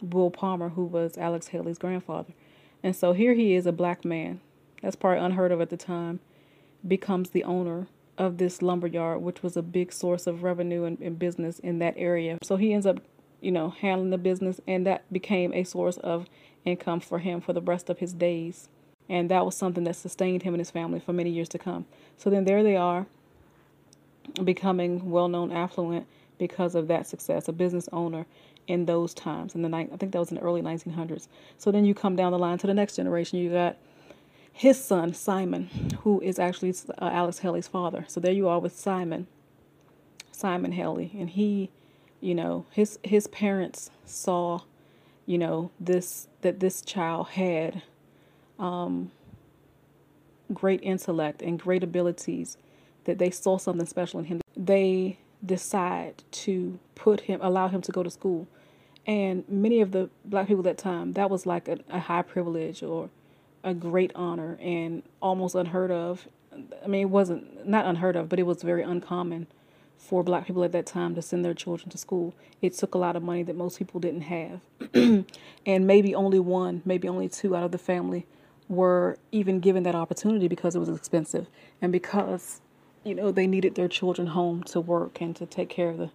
Will 0.00 0.30
Palmer, 0.30 0.70
who 0.70 0.84
was 0.84 1.16
Alex 1.16 1.48
Haley's 1.48 1.78
grandfather. 1.78 2.32
And 2.82 2.94
so 2.94 3.12
here 3.12 3.34
he 3.34 3.54
is, 3.54 3.66
a 3.66 3.72
black 3.72 4.04
man, 4.04 4.40
that's 4.82 4.96
probably 4.96 5.24
unheard 5.24 5.52
of 5.52 5.60
at 5.60 5.70
the 5.70 5.76
time, 5.76 6.20
becomes 6.86 7.30
the 7.30 7.44
owner 7.44 7.88
of 8.18 8.38
this 8.38 8.62
lumber 8.62 8.86
yard, 8.86 9.22
which 9.22 9.42
was 9.42 9.56
a 9.56 9.62
big 9.62 9.92
source 9.92 10.26
of 10.26 10.42
revenue 10.42 10.84
and, 10.84 10.98
and 11.00 11.18
business 11.18 11.58
in 11.58 11.78
that 11.78 11.94
area. 11.96 12.38
So 12.42 12.56
he 12.56 12.72
ends 12.72 12.86
up, 12.86 12.98
you 13.40 13.50
know, 13.50 13.70
handling 13.70 14.10
the 14.10 14.18
business, 14.18 14.60
and 14.66 14.86
that 14.86 15.10
became 15.12 15.52
a 15.52 15.64
source 15.64 15.96
of 15.98 16.26
income 16.64 17.00
for 17.00 17.18
him 17.18 17.40
for 17.40 17.52
the 17.52 17.60
rest 17.60 17.90
of 17.90 17.98
his 17.98 18.12
days. 18.12 18.68
And 19.08 19.30
that 19.30 19.44
was 19.44 19.56
something 19.56 19.84
that 19.84 19.96
sustained 19.96 20.42
him 20.42 20.54
and 20.54 20.60
his 20.60 20.70
family 20.70 21.00
for 21.00 21.12
many 21.12 21.30
years 21.30 21.48
to 21.50 21.58
come. 21.58 21.86
So 22.16 22.30
then 22.30 22.44
there 22.44 22.62
they 22.62 22.76
are, 22.76 23.06
becoming 24.42 25.10
well 25.10 25.28
known, 25.28 25.52
affluent 25.52 26.06
because 26.38 26.74
of 26.74 26.88
that 26.88 27.06
success, 27.06 27.48
a 27.48 27.52
business 27.52 27.88
owner 27.92 28.26
in 28.66 28.86
those 28.86 29.14
times 29.14 29.54
in 29.54 29.62
the 29.62 29.68
night 29.68 29.90
I 29.92 29.96
think 29.96 30.12
that 30.12 30.18
was 30.18 30.30
in 30.30 30.36
the 30.36 30.42
early 30.42 30.62
1900s. 30.62 31.28
So 31.58 31.70
then 31.70 31.84
you 31.84 31.94
come 31.94 32.16
down 32.16 32.32
the 32.32 32.38
line 32.38 32.58
to 32.58 32.66
the 32.66 32.74
next 32.74 32.96
generation. 32.96 33.38
You 33.38 33.50
got 33.50 33.76
his 34.52 34.82
son 34.82 35.12
Simon, 35.12 35.68
who 36.00 36.20
is 36.22 36.38
actually 36.38 36.74
uh, 36.98 37.10
Alex 37.12 37.40
Haley's 37.40 37.68
father. 37.68 38.06
So 38.08 38.20
there 38.20 38.32
you 38.32 38.48
are 38.48 38.58
with 38.58 38.74
Simon, 38.76 39.26
Simon 40.32 40.72
Haley, 40.72 41.12
and 41.18 41.28
he, 41.28 41.70
you 42.20 42.34
know, 42.34 42.64
his 42.70 42.98
his 43.02 43.26
parents 43.26 43.90
saw, 44.06 44.60
you 45.26 45.36
know, 45.36 45.70
this 45.78 46.28
that 46.40 46.60
this 46.60 46.80
child 46.80 47.28
had 47.28 47.82
um, 48.58 49.10
great 50.52 50.80
intellect 50.82 51.42
and 51.42 51.58
great 51.58 51.84
abilities, 51.84 52.56
that 53.04 53.18
they 53.18 53.30
saw 53.30 53.58
something 53.58 53.86
special 53.86 54.20
in 54.20 54.26
him. 54.26 54.40
They 54.56 55.18
decide 55.44 56.22
to 56.30 56.78
put 56.94 57.22
him, 57.22 57.40
allow 57.42 57.68
him 57.68 57.82
to 57.82 57.92
go 57.92 58.02
to 58.02 58.10
school. 58.10 58.48
And 59.06 59.44
many 59.48 59.80
of 59.80 59.92
the 59.92 60.10
black 60.24 60.48
people 60.48 60.66
at 60.66 60.76
that 60.76 60.82
time, 60.82 61.12
that 61.12 61.30
was 61.30 61.46
like 61.46 61.68
a, 61.68 61.78
a 61.90 62.00
high 62.00 62.22
privilege 62.22 62.82
or 62.82 63.10
a 63.62 63.72
great 63.74 64.10
honor 64.14 64.58
and 64.60 65.02
almost 65.22 65.54
unheard 65.54 65.90
of. 65.90 66.28
I 66.82 66.86
mean, 66.86 67.02
it 67.02 67.10
wasn't 67.10 67.66
not 67.66 67.86
unheard 67.86 68.16
of, 68.16 68.28
but 68.28 68.38
it 68.38 68.44
was 68.44 68.62
very 68.62 68.82
uncommon 68.82 69.46
for 69.96 70.22
black 70.22 70.46
people 70.46 70.64
at 70.64 70.72
that 70.72 70.86
time 70.86 71.14
to 71.14 71.22
send 71.22 71.44
their 71.44 71.54
children 71.54 71.90
to 71.90 71.98
school. 71.98 72.34
It 72.62 72.74
took 72.74 72.94
a 72.94 72.98
lot 72.98 73.16
of 73.16 73.22
money 73.22 73.42
that 73.42 73.56
most 73.56 73.78
people 73.78 74.00
didn't 74.00 74.22
have. 74.22 74.60
and 75.66 75.86
maybe 75.86 76.14
only 76.14 76.38
one, 76.38 76.82
maybe 76.84 77.08
only 77.08 77.28
two 77.28 77.54
out 77.54 77.64
of 77.64 77.72
the 77.72 77.78
family 77.78 78.26
were 78.68 79.16
even 79.32 79.60
given 79.60 79.82
that 79.84 79.94
opportunity 79.94 80.48
because 80.48 80.74
it 80.74 80.78
was 80.78 80.88
expensive 80.88 81.46
and 81.80 81.92
because 81.92 82.60
you 83.04 83.14
know 83.14 83.30
they 83.30 83.46
needed 83.46 83.76
their 83.76 83.88
children 83.88 84.28
home 84.28 84.62
to 84.64 84.80
work 84.80 85.20
and 85.20 85.36
to 85.36 85.46
take 85.46 85.68
care 85.68 85.90
of 85.90 85.98
the 85.98 86.10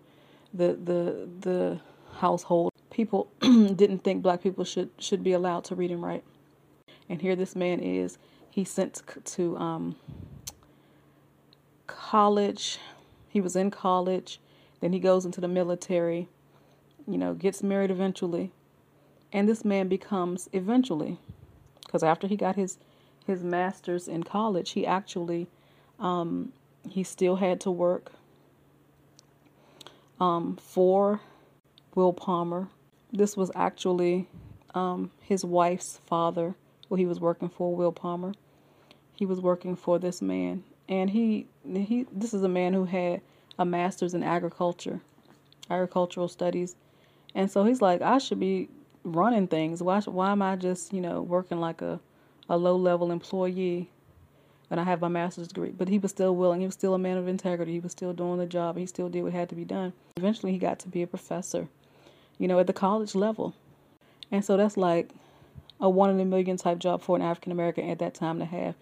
the 0.54 0.74
the 0.84 1.30
the 1.40 1.80
household 2.18 2.71
people 2.92 3.32
didn't 3.42 4.04
think 4.04 4.22
black 4.22 4.44
people 4.44 4.64
should 4.64 4.90
should 5.00 5.24
be 5.24 5.34
allowed 5.34 5.64
to 5.66 5.76
read 5.76 5.92
and 5.92 6.04
write. 6.04 6.24
And 7.10 7.22
here 7.22 7.36
this 7.36 7.56
man 7.56 7.80
is 7.80 8.18
he's 8.50 8.70
sent 8.70 9.02
to 9.26 9.58
um, 9.58 9.96
college. 11.88 12.78
He 13.30 13.42
was 13.42 13.56
in 13.56 13.72
college. 13.72 14.40
Then 14.82 14.94
he 14.94 15.00
goes 15.00 15.26
into 15.26 15.42
the 15.42 15.48
military 15.48 16.28
you 17.08 17.18
know 17.18 17.34
gets 17.34 17.64
married 17.64 17.92
eventually. 17.92 18.52
And 19.34 19.48
this 19.48 19.64
man 19.64 19.88
becomes 19.88 20.50
eventually 20.54 21.18
because 21.86 22.04
after 22.04 22.28
he 22.28 22.36
got 22.36 22.56
his 22.56 22.78
his 23.26 23.44
master's 23.44 24.08
in 24.08 24.24
college 24.24 24.72
he 24.72 24.86
actually 24.86 25.48
um, 26.00 26.52
he 26.90 27.04
still 27.04 27.38
had 27.38 27.62
to 27.62 27.72
work 27.72 28.12
um, 30.20 30.58
for 30.58 31.22
Will 31.96 32.14
Palmer. 32.14 32.68
This 33.12 33.36
was 33.36 33.52
actually 33.56 34.28
um, 34.74 35.12
his 35.22 35.44
wife's 35.44 36.00
father, 36.06 36.56
who 36.90 36.96
he 36.96 37.06
was 37.06 37.20
working 37.20 37.50
for, 37.50 37.76
Will 37.76 37.92
Palmer. 37.92 38.34
He 39.14 39.26
was 39.26 39.42
working 39.42 39.76
for 39.76 40.00
this 40.00 40.22
man, 40.22 40.64
and 40.90 41.10
he 41.10 41.48
he. 41.66 42.08
This 42.12 42.34
is 42.34 42.44
a 42.44 42.50
man 42.50 42.74
who 42.74 42.86
had 42.86 43.22
a 43.60 43.66
master's 43.66 44.14
in 44.14 44.24
agriculture, 44.24 45.02
agricultural 45.70 46.28
studies, 46.28 46.76
and 47.36 47.52
so 47.52 47.64
he's 47.66 47.82
like, 47.82 48.02
I 48.02 48.18
should 48.18 48.40
be 48.40 48.70
running 49.04 49.48
things. 49.48 49.84
Why 49.84 50.00
why 50.02 50.32
am 50.32 50.42
I 50.42 50.56
just 50.56 50.94
you 50.94 51.02
know 51.02 51.22
working 51.22 51.60
like 51.60 51.82
a 51.82 52.00
a 52.50 52.58
low 52.58 52.76
level 52.76 53.12
employee 53.12 53.90
and 54.72 54.80
I 54.80 54.84
have 54.86 55.02
my 55.02 55.10
master's 55.10 55.50
degree. 55.50 55.72
But 55.72 55.90
he 55.90 56.00
was 56.00 56.12
still 56.12 56.36
willing. 56.36 56.62
He 56.62 56.66
was 56.66 56.74
still 56.74 56.94
a 56.94 57.00
man 57.00 57.18
of 57.18 57.28
integrity. 57.28 57.74
He 57.74 57.80
was 57.80 57.92
still 57.92 58.14
doing 58.14 58.40
the 58.40 58.46
job. 58.46 58.78
He 58.78 58.86
still 58.86 59.10
did 59.10 59.22
what 59.22 59.34
had 59.34 59.50
to 59.50 59.56
be 59.56 59.66
done. 59.66 59.92
Eventually, 60.16 60.54
he 60.54 60.58
got 60.58 60.80
to 60.80 60.88
be 60.88 61.02
a 61.02 61.08
professor, 61.08 61.68
you 62.42 62.48
know, 62.48 62.58
at 62.58 62.66
the 62.66 62.74
college 62.74 63.14
level. 63.14 63.54
And 64.32 64.44
so 64.44 64.58
that's 64.58 64.76
like 64.76 65.12
a 65.80 65.88
one 65.88 66.10
in 66.10 66.20
a 66.20 66.26
million 66.26 66.58
type 66.58 66.80
job 66.80 67.04
for 67.04 67.16
an 67.16 67.22
African 67.22 67.52
American 67.52 67.88
at 67.88 68.00
that 68.00 68.16
time 68.16 68.40
to 68.40 68.46
have. 68.46 68.74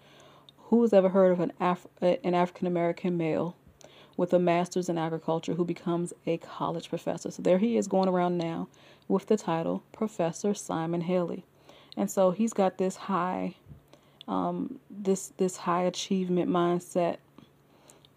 Who's 0.70 0.94
ever 0.94 1.10
heard 1.10 1.32
of 1.32 1.40
an 1.40 1.52
Af- 1.60 1.86
an 2.00 2.34
African 2.34 2.66
American 2.66 3.18
male 3.18 3.54
with 4.16 4.32
a 4.32 4.38
master's 4.38 4.88
in 4.88 4.96
agriculture 4.96 5.52
who 5.54 5.66
becomes 5.66 6.14
a 6.26 6.38
college 6.38 6.88
professor? 6.88 7.30
So 7.30 7.42
there 7.42 7.58
he 7.58 7.76
is 7.76 7.86
going 7.86 8.08
around 8.08 8.38
now 8.38 8.68
with 9.08 9.26
the 9.26 9.36
title 9.36 9.82
Professor 9.92 10.54
Simon 10.54 11.02
Haley. 11.02 11.44
And 11.98 12.10
so 12.10 12.30
he's 12.30 12.54
got 12.54 12.78
this 12.78 12.96
high 12.96 13.56
um, 14.26 14.78
this 14.88 15.32
this 15.36 15.58
high 15.58 15.82
achievement 15.82 16.48
mindset. 16.48 17.18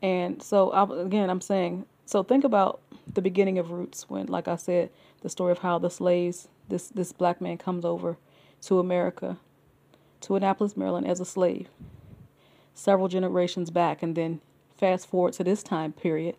And 0.02 0.42
so 0.42 0.72
I, 0.72 1.02
again, 1.02 1.30
I'm 1.30 1.42
saying, 1.42 1.86
so 2.06 2.24
think 2.24 2.46
about 2.46 2.80
the 3.12 3.22
beginning 3.22 3.58
of 3.58 3.72
Roots 3.72 4.10
when, 4.10 4.28
like 4.28 4.48
I 4.48 4.56
said, 4.56 4.90
the 5.22 5.30
story 5.30 5.52
of 5.52 5.60
how 5.60 5.80
the 5.80 5.90
slaves, 5.90 6.48
this 6.70 6.88
this 6.90 7.12
black 7.12 7.42
man 7.42 7.58
comes 7.58 7.86
over 7.86 8.18
to 8.64 8.80
America, 8.80 9.38
to 10.22 10.36
Annapolis, 10.36 10.78
Maryland, 10.78 11.08
as 11.08 11.20
a 11.20 11.26
slave, 11.26 11.68
several 12.74 13.08
generations 13.08 13.70
back. 13.70 14.02
And 14.02 14.16
then 14.16 14.42
fast 14.78 15.08
forward 15.08 15.34
to 15.34 15.44
this 15.44 15.64
time 15.64 15.94
period 15.94 16.36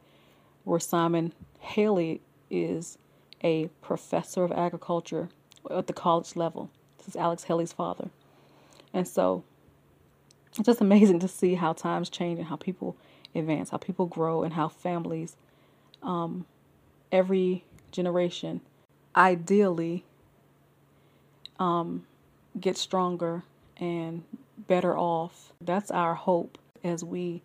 where 0.65 0.81
Simon 0.81 1.33
Haley 1.61 2.21
is 2.51 2.99
a 3.43 3.69
professor 3.83 4.43
of 4.45 4.53
agriculture 4.53 5.29
at 5.71 5.87
the 5.87 5.93
college 5.93 6.37
level. 6.37 6.71
This 6.99 7.09
is 7.09 7.17
Alex 7.17 7.45
Haley's 7.45 7.73
father. 7.73 8.09
And 8.93 9.07
so 9.07 9.45
it's 10.49 10.67
just 10.67 10.81
amazing 10.81 11.21
to 11.21 11.29
see 11.29 11.55
how 11.55 11.73
times 11.73 12.09
change 12.09 12.39
and 12.39 12.49
how 12.49 12.57
people 12.57 12.97
advance, 13.35 13.71
how 13.71 13.77
people 13.77 14.07
grow, 14.07 14.43
and 14.43 14.55
how 14.55 14.69
families, 14.69 15.37
um, 16.03 16.47
every 17.15 17.65
generation, 17.93 18.61
ideally 19.15 20.05
um, 21.61 22.05
get 22.61 22.77
stronger 22.77 23.45
and 23.77 24.25
better 24.67 24.99
off. 24.99 25.53
That's 25.61 25.93
our 25.93 26.15
hope 26.15 26.59
as 26.83 27.05
we 27.05 27.41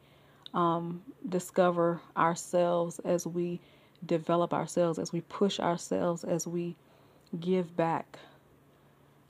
um, 0.56 1.04
discover 1.30 2.02
ourselves, 2.18 3.00
as 3.06 3.28
we 3.28 3.62
develop 4.04 4.54
ourselves, 4.54 4.98
as 4.98 5.14
we 5.14 5.22
push 5.22 5.60
ourselves, 5.60 6.24
as 6.24 6.48
we 6.48 6.76
give 7.40 7.78
back. 7.78 8.18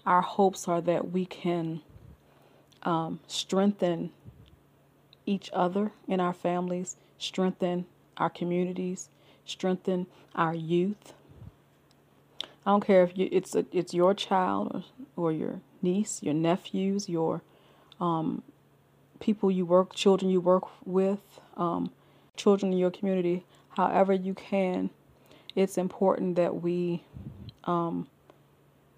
Our 0.06 0.21
hopes 0.21 0.69
are 0.69 0.80
that 0.82 1.12
we 1.12 1.25
can 1.25 1.82
um, 2.84 3.19
strengthen 3.28 4.12
each 5.25 5.49
other 5.52 5.91
in 6.08 6.21
our 6.21 6.34
families, 6.34 6.95
strengthen 7.17 7.86
our 8.15 8.30
communities, 8.30 9.10
strengthen 9.50 10.08
our 10.36 10.54
youth. 10.54 11.14
I 12.66 12.72
don't 12.72 12.86
care 12.86 13.04
if 13.04 13.18
you, 13.18 13.30
it's 13.32 13.56
a, 13.56 13.66
it's 13.72 13.94
your 13.94 14.14
child 14.14 14.86
or, 15.16 15.26
or 15.26 15.32
your 15.32 15.62
niece, 15.82 16.22
your 16.22 16.34
nephews, 16.34 17.10
your 17.10 17.42
um, 18.00 18.44
people 19.20 19.50
you 19.50 19.66
work, 19.66 19.96
children 19.96 20.30
you 20.32 20.40
work 20.40 20.64
with, 20.86 21.40
um, 21.58 21.92
children 22.36 22.72
in 22.72 22.78
your 22.78 22.92
community. 22.92 23.46
However 23.70 24.14
you 24.14 24.34
can, 24.34 24.90
it's 25.56 25.78
important 25.78 26.36
that 26.36 26.62
we 26.62 27.04
um, 27.64 28.08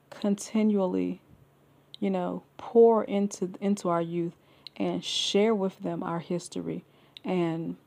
continually 0.10 1.22
you 2.02 2.10
know, 2.10 2.44
pour 2.58 3.06
into 3.06 3.52
into 3.62 3.88
our 3.88 4.02
youth 4.02 4.34
and 4.76 5.06
share 5.06 5.56
with 5.56 5.80
them 5.80 6.04
our 6.04 6.20
history 6.20 6.84
and 7.24 7.78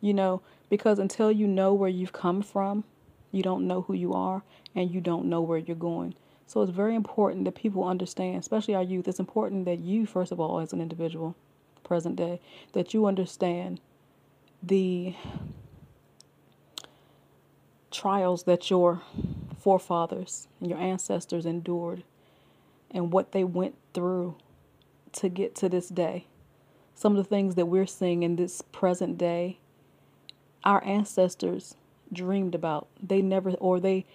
you 0.00 0.14
know, 0.14 0.40
because 0.68 0.98
until 0.98 1.30
you 1.30 1.46
know 1.46 1.72
where 1.74 1.88
you've 1.88 2.12
come 2.12 2.42
from, 2.42 2.84
you 3.32 3.42
don't 3.42 3.66
know 3.66 3.82
who 3.82 3.94
you 3.94 4.12
are 4.12 4.42
and 4.74 4.90
you 4.90 5.00
don't 5.00 5.26
know 5.26 5.40
where 5.40 5.58
you're 5.58 5.76
going. 5.76 6.14
So 6.46 6.62
it's 6.62 6.70
very 6.70 6.94
important 6.94 7.44
that 7.44 7.54
people 7.54 7.84
understand, 7.84 8.38
especially 8.38 8.74
our 8.74 8.82
youth, 8.82 9.08
it's 9.08 9.18
important 9.18 9.64
that 9.64 9.80
you 9.80 10.06
first 10.06 10.32
of 10.32 10.40
all 10.40 10.60
as 10.60 10.72
an 10.72 10.80
individual, 10.80 11.34
present 11.82 12.16
day, 12.16 12.40
that 12.72 12.94
you 12.94 13.06
understand 13.06 13.80
the 14.62 15.14
trials 17.90 18.42
that 18.44 18.70
your 18.70 19.02
forefathers 19.58 20.48
and 20.60 20.68
your 20.68 20.78
ancestors 20.78 21.46
endured 21.46 22.02
and 22.90 23.12
what 23.12 23.32
they 23.32 23.44
went 23.44 23.76
through 23.92 24.36
to 25.12 25.28
get 25.28 25.54
to 25.54 25.68
this 25.68 25.88
day. 25.88 26.26
Some 26.94 27.16
of 27.16 27.18
the 27.18 27.28
things 27.28 27.54
that 27.54 27.66
we're 27.66 27.86
seeing 27.86 28.22
in 28.22 28.36
this 28.36 28.62
present 28.62 29.18
day, 29.18 29.58
our 30.64 30.82
ancestors 30.84 31.76
dreamed 32.12 32.54
about. 32.54 32.88
They 33.02 33.22
never, 33.22 33.50
or 33.52 33.80
they 33.80 34.06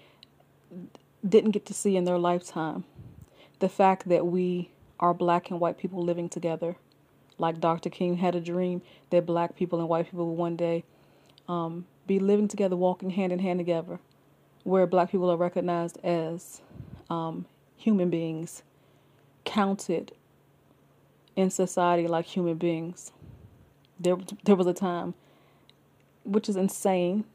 didn't 1.28 1.52
get 1.52 1.66
to 1.68 1.74
see 1.74 1.96
in 1.96 2.06
their 2.06 2.18
lifetime. 2.18 2.84
The 3.60 3.70
fact 3.70 4.10
that 4.10 4.26
we 4.26 4.72
are 5.00 5.14
black 5.14 5.50
and 5.50 5.60
white 5.60 5.78
people 5.78 6.04
living 6.04 6.30
together. 6.30 6.76
Like 7.38 7.60
Dr. 7.60 7.90
King 7.90 8.18
had 8.18 8.36
a 8.36 8.42
dream 8.42 8.82
that 9.12 9.26
black 9.26 9.56
people 9.56 9.80
and 9.80 9.88
white 9.88 10.10
people 10.10 10.28
would 10.28 10.38
one 10.38 10.56
day 10.56 10.84
um, 11.48 11.86
be 12.06 12.20
living 12.20 12.48
together, 12.48 12.76
walking 12.76 13.12
hand 13.12 13.32
in 13.32 13.40
hand 13.40 13.60
together, 13.60 14.00
where 14.64 14.86
black 14.86 15.12
people 15.12 15.32
are 15.32 15.38
recognized 15.38 15.98
as 16.04 16.62
um, 17.10 17.46
human 17.78 18.10
beings 18.10 18.62
counted 19.46 20.12
in 21.36 21.50
society 21.50 22.08
like 22.08 22.26
human 22.26 22.56
beings. 22.56 23.12
There, 24.00 24.18
there 24.44 24.56
was 24.56 24.68
a 24.68 24.74
time, 24.74 25.14
which 26.30 26.50
is 26.50 26.56
insane, 26.56 27.26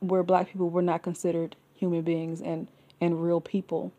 where 0.00 0.22
black 0.22 0.48
people 0.48 0.70
were 0.70 0.82
not 0.82 1.02
considered 1.02 1.56
human 1.74 2.02
beings 2.02 2.40
and, 2.40 2.68
and 3.00 3.22
real 3.22 3.40
people. 3.40 3.92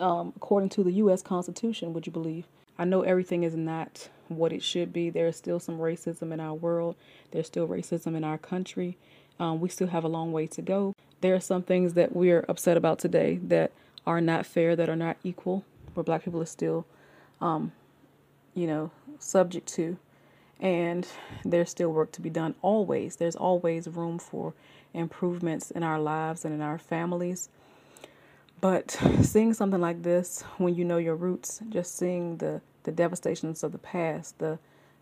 Um, 0.00 0.32
according 0.36 0.70
to 0.70 0.84
the 0.84 0.92
U.S. 0.92 1.22
Constitution, 1.22 1.92
would 1.92 2.06
you 2.06 2.12
believe? 2.12 2.46
I 2.78 2.84
know 2.84 3.02
everything 3.02 3.42
is 3.44 3.54
not 3.54 4.08
what 4.28 4.52
it 4.52 4.62
should 4.62 4.92
be. 4.92 5.10
There 5.10 5.28
is 5.28 5.36
still 5.36 5.60
some 5.60 5.78
racism 5.78 6.32
in 6.32 6.40
our 6.40 6.54
world. 6.54 6.96
There's 7.30 7.46
still 7.46 7.68
racism 7.68 8.16
in 8.16 8.24
our 8.24 8.38
country. 8.38 8.96
Um, 9.38 9.60
we 9.60 9.68
still 9.68 9.88
have 9.88 10.04
a 10.04 10.08
long 10.08 10.32
way 10.32 10.46
to 10.48 10.62
go. 10.62 10.94
There 11.20 11.34
are 11.34 11.40
some 11.40 11.62
things 11.62 11.94
that 11.94 12.14
we're 12.14 12.44
upset 12.48 12.76
about 12.76 12.98
today 12.98 13.36
that 13.44 13.72
are 14.06 14.20
not 14.20 14.46
fair, 14.46 14.74
that 14.74 14.88
are 14.88 14.96
not 14.96 15.16
equal 15.22 15.64
where 15.94 16.04
black 16.04 16.24
people 16.24 16.40
are 16.40 16.46
still, 16.46 16.86
um, 17.40 17.72
you 18.54 18.66
know, 18.66 18.90
subject 19.18 19.66
to. 19.74 19.98
And 20.62 21.06
there's 21.44 21.70
still 21.70 21.90
work 21.90 22.12
to 22.12 22.22
be 22.22 22.30
done 22.30 22.54
always. 22.62 23.16
There's 23.16 23.36
always 23.36 23.88
room 23.88 24.18
for 24.18 24.54
improvements 24.94 25.72
in 25.72 25.82
our 25.82 26.00
lives 26.00 26.46
and 26.46 26.54
in 26.54 26.62
our 26.62 26.78
families. 26.78 27.50
But 28.62 28.92
seeing 29.22 29.54
something 29.54 29.80
like 29.80 30.04
this, 30.04 30.42
when 30.58 30.74
you 30.76 30.86
know 30.86 30.98
your 30.98 31.16
roots, 31.16 31.60
just 31.68 31.98
seeing 31.98 32.38
the, 32.38 32.62
the 32.84 32.92
devastations 32.92 33.64
of 33.64 33.72
the 33.72 33.78
past, 33.78 34.38
the 34.38 34.58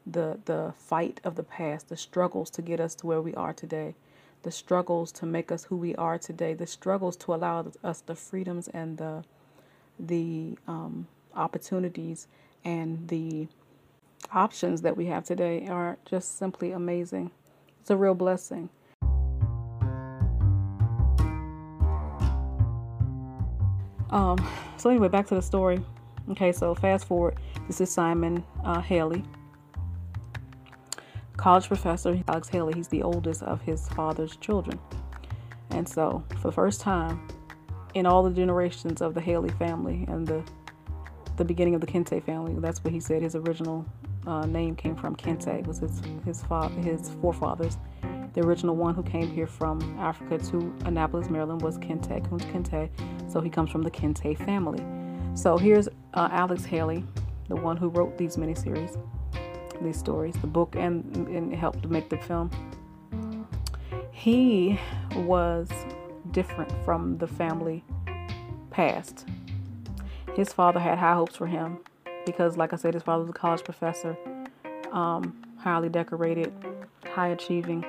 the 0.07 0.41
the 0.47 0.75
fight 0.79 1.21
of 1.25 1.37
the 1.37 1.45
past, 1.45 1.91
the 1.91 1.97
struggles 1.97 2.51
to 2.51 2.63
get 2.63 2.81
us 2.81 2.95
to 2.97 3.07
where 3.07 3.21
we 3.21 3.35
are 3.35 3.53
today, 3.53 3.95
the 4.43 4.51
struggles 4.51 5.13
to 5.13 5.27
make 5.27 5.53
us 5.53 5.65
who 5.65 5.77
we 5.77 5.95
are 5.97 6.19
today, 6.19 6.55
the 6.55 6.67
struggles 6.67 7.17
to 7.19 7.35
allow 7.35 7.71
us 7.85 8.01
the 8.01 8.17
freedoms 8.17 8.69
and 8.69 8.99
the 8.99 9.25
the 9.99 10.59
um, 10.67 11.07
opportunities 11.37 12.27
and 12.65 13.09
the 13.09 13.49
options 14.33 14.83
that 14.83 14.97
we 14.97 15.07
have 15.07 15.25
today 15.25 15.67
are 15.69 15.99
just 16.05 16.39
simply 16.39 16.73
amazing. 16.73 17.31
It's 17.81 17.91
a 17.91 17.97
real 17.97 18.15
blessing. 18.15 18.69
Um, 24.11 24.45
so 24.77 24.91
anyway, 24.91 25.09
back 25.09 25.27
to 25.29 25.35
the 25.35 25.43
story. 25.43 25.81
Okay, 26.31 26.53
so 26.53 26.75
fast 26.75 27.07
forward. 27.07 27.39
This 27.67 27.81
is 27.81 27.91
Simon 27.91 28.45
uh, 28.65 28.81
Haley, 28.81 29.25
college 31.37 31.69
professor. 31.69 32.21
Alex 32.29 32.49
Haley. 32.49 32.75
He's 32.75 32.89
the 32.89 33.03
oldest 33.03 33.43
of 33.43 33.61
his 33.63 33.89
father's 33.91 34.37
children, 34.37 34.79
and 35.71 35.89
so 35.89 36.25
for 36.41 36.49
the 36.49 36.53
first 36.53 36.81
time, 36.81 37.27
in 37.95 38.07
all 38.07 38.23
the 38.23 38.31
generations 38.31 39.01
of 39.01 39.15
the 39.15 39.21
Haley 39.21 39.51
family 39.51 40.05
and 40.09 40.27
the 40.27 40.43
the 41.37 41.45
beginning 41.45 41.75
of 41.75 41.81
the 41.81 41.87
Kinte 41.87 42.23
family. 42.23 42.55
That's 42.59 42.85
what 42.85 42.93
he 42.93 43.01
said. 43.01 43.23
His 43.23 43.35
original 43.35 43.87
uh, 44.27 44.47
name 44.47 44.77
came 44.77 44.97
from 44.97 45.17
Kinte. 45.17 45.67
Was 45.67 45.79
his 45.79 46.01
his 46.25 46.43
father 46.43 46.75
his 46.81 47.11
forefathers. 47.21 47.79
The 48.33 48.43
original 48.43 48.77
one 48.77 48.95
who 48.95 49.03
came 49.03 49.29
here 49.29 49.47
from 49.47 49.81
Africa 49.99 50.39
to 50.51 50.75
Annapolis, 50.85 51.29
Maryland, 51.29 51.63
was 51.63 51.79
Kinte 51.79 52.25
Kunta 52.29 52.53
Kinte. 52.53 52.91
So 53.31 53.41
he 53.41 53.51
comes 53.51 53.71
from 53.71 53.83
the 53.83 53.91
Kinte 53.91 54.37
family. 54.45 54.85
So 55.35 55.57
here's 55.57 55.89
uh, 56.15 56.29
Alex 56.31 56.65
Haley, 56.65 57.05
the 57.49 57.57
one 57.57 57.77
who 57.77 57.89
wrote 57.89 58.19
these 58.19 58.37
miniseries, 58.37 58.97
these 59.81 59.99
stories, 59.99 60.35
the 60.41 60.47
book, 60.47 60.77
and, 60.77 61.05
and 61.29 61.55
helped 61.55 61.87
make 61.89 62.09
the 62.09 62.19
film. 62.19 62.51
He 64.13 64.79
was 65.17 65.69
different 66.31 66.73
from 66.85 67.19
the 67.19 67.27
family 67.27 67.85
past. 68.71 69.27
His 70.35 70.53
father 70.53 70.79
had 70.79 70.99
high 70.99 71.15
hopes 71.15 71.37
for 71.37 71.47
him 71.47 71.79
because, 72.27 72.57
like 72.57 72.73
I 72.73 72.77
said, 72.77 72.95
his 72.95 73.03
father 73.03 73.23
was 73.23 73.31
a 73.31 73.35
college 73.35 73.65
professor, 73.65 74.17
um, 74.93 75.43
highly 75.59 75.89
decorated, 75.89 76.53
high 77.07 77.29
achieving. 77.29 77.85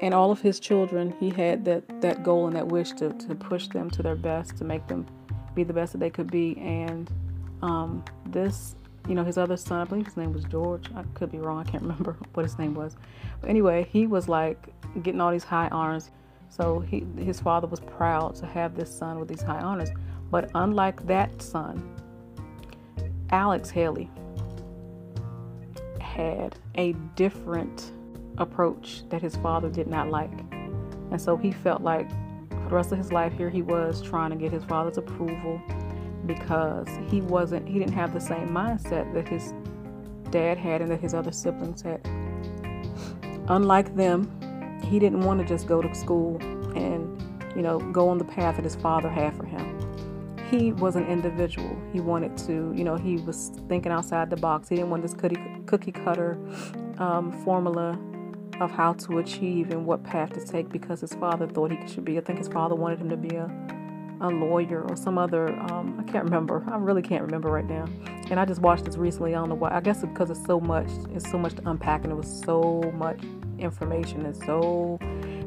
And 0.00 0.14
all 0.14 0.30
of 0.30 0.40
his 0.40 0.58
children, 0.58 1.14
he 1.20 1.30
had 1.30 1.64
that, 1.66 2.00
that 2.00 2.22
goal 2.22 2.46
and 2.46 2.56
that 2.56 2.68
wish 2.68 2.92
to, 2.92 3.10
to 3.10 3.34
push 3.34 3.68
them 3.68 3.90
to 3.90 4.02
their 4.02 4.16
best, 4.16 4.56
to 4.58 4.64
make 4.64 4.86
them 4.86 5.06
be 5.54 5.62
the 5.62 5.72
best 5.72 5.92
that 5.92 5.98
they 5.98 6.10
could 6.10 6.30
be. 6.30 6.56
And 6.58 7.10
um, 7.62 8.04
this, 8.26 8.74
you 9.08 9.14
know, 9.14 9.24
his 9.24 9.36
other 9.36 9.56
son, 9.56 9.80
I 9.80 9.84
believe 9.84 10.06
his 10.06 10.16
name 10.16 10.32
was 10.32 10.44
George. 10.44 10.90
I 10.96 11.02
could 11.14 11.30
be 11.30 11.38
wrong. 11.38 11.58
I 11.58 11.70
can't 11.70 11.82
remember 11.88 12.16
what 12.32 12.44
his 12.44 12.58
name 12.58 12.74
was. 12.74 12.96
But 13.40 13.50
anyway, 13.50 13.86
he 13.90 14.06
was 14.06 14.28
like 14.28 14.72
getting 15.02 15.20
all 15.20 15.30
these 15.30 15.44
high 15.44 15.68
honors. 15.68 16.10
So 16.48 16.80
he, 16.80 17.06
his 17.16 17.38
father 17.40 17.66
was 17.66 17.80
proud 17.80 18.34
to 18.36 18.46
have 18.46 18.74
this 18.74 18.92
son 18.92 19.18
with 19.18 19.28
these 19.28 19.42
high 19.42 19.60
honors. 19.60 19.90
But 20.30 20.50
unlike 20.54 21.06
that 21.06 21.42
son, 21.42 21.96
Alex 23.32 23.70
Haley 23.70 24.10
had 26.00 26.56
a 26.76 26.92
different 27.14 27.92
approach 28.38 29.08
that 29.10 29.22
his 29.22 29.36
father 29.36 29.68
did 29.68 29.86
not 29.86 30.10
like. 30.10 30.32
And 31.10 31.20
so 31.20 31.36
he 31.36 31.52
felt 31.52 31.82
like 31.82 32.10
for 32.50 32.68
the 32.68 32.74
rest 32.74 32.92
of 32.92 32.98
his 32.98 33.12
life, 33.12 33.32
here 33.32 33.50
he 33.50 33.62
was 33.62 34.02
trying 34.02 34.30
to 34.30 34.36
get 34.36 34.52
his 34.52 34.64
father's 34.64 34.98
approval, 34.98 35.60
because 36.26 36.88
he 37.08 37.20
wasn't 37.22 37.66
he 37.66 37.78
didn't 37.78 37.94
have 37.94 38.12
the 38.12 38.20
same 38.20 38.48
mindset 38.50 39.12
that 39.14 39.28
his 39.28 39.54
dad 40.30 40.58
had 40.58 40.80
and 40.80 40.90
that 40.90 41.00
his 41.00 41.14
other 41.14 41.32
siblings 41.32 41.82
had. 41.82 42.00
Unlike 43.48 43.96
them, 43.96 44.30
he 44.84 44.98
didn't 44.98 45.20
want 45.22 45.40
to 45.40 45.46
just 45.46 45.66
go 45.66 45.82
to 45.82 45.94
school 45.94 46.36
and 46.76 47.20
you 47.56 47.62
know 47.62 47.78
go 47.92 48.08
on 48.08 48.18
the 48.18 48.24
path 48.24 48.56
that 48.56 48.64
his 48.64 48.76
father 48.76 49.08
had 49.08 49.34
for 49.36 49.44
him. 49.44 49.69
He 50.50 50.72
was 50.72 50.96
an 50.96 51.06
individual. 51.06 51.76
He 51.92 52.00
wanted 52.00 52.36
to, 52.38 52.72
you 52.74 52.82
know, 52.82 52.96
he 52.96 53.16
was 53.18 53.52
thinking 53.68 53.92
outside 53.92 54.30
the 54.30 54.36
box. 54.36 54.68
He 54.68 54.76
didn't 54.76 54.90
want 54.90 55.02
this 55.02 55.14
cookie, 55.14 55.38
cookie 55.66 55.92
cutter 55.92 56.38
um, 56.98 57.32
formula 57.44 57.98
of 58.60 58.70
how 58.70 58.92
to 58.92 59.18
achieve 59.18 59.70
and 59.70 59.86
what 59.86 60.02
path 60.02 60.32
to 60.32 60.44
take 60.44 60.68
because 60.68 61.00
his 61.00 61.14
father 61.14 61.46
thought 61.46 61.70
he 61.70 61.88
should 61.88 62.04
be. 62.04 62.18
I 62.18 62.20
think 62.20 62.38
his 62.38 62.48
father 62.48 62.74
wanted 62.74 63.00
him 63.00 63.08
to 63.10 63.16
be 63.16 63.36
a 63.36 63.48
a 64.20 64.28
lawyer 64.28 64.82
or 64.88 64.96
some 64.96 65.16
other 65.18 65.48
um, 65.70 65.96
I 65.98 66.10
can't 66.10 66.24
remember. 66.24 66.62
I 66.70 66.76
really 66.76 67.02
can't 67.02 67.22
remember 67.22 67.50
right 67.50 67.64
now. 67.64 67.86
And 68.30 68.38
I 68.38 68.44
just 68.44 68.60
watched 68.60 68.84
this 68.84 68.96
recently. 68.96 69.34
I 69.34 69.38
don't 69.38 69.48
know 69.48 69.54
why. 69.54 69.74
I 69.74 69.80
guess 69.80 70.02
because 70.02 70.30
it's 70.30 70.44
so 70.44 70.60
much. 70.60 70.88
It's 71.14 71.28
so 71.30 71.38
much 71.38 71.54
to 71.54 71.68
unpack, 71.68 72.04
and 72.04 72.12
it 72.12 72.16
was 72.16 72.42
so 72.44 72.92
much 72.94 73.20
information 73.58 74.24
and 74.24 74.36
so 74.44 74.98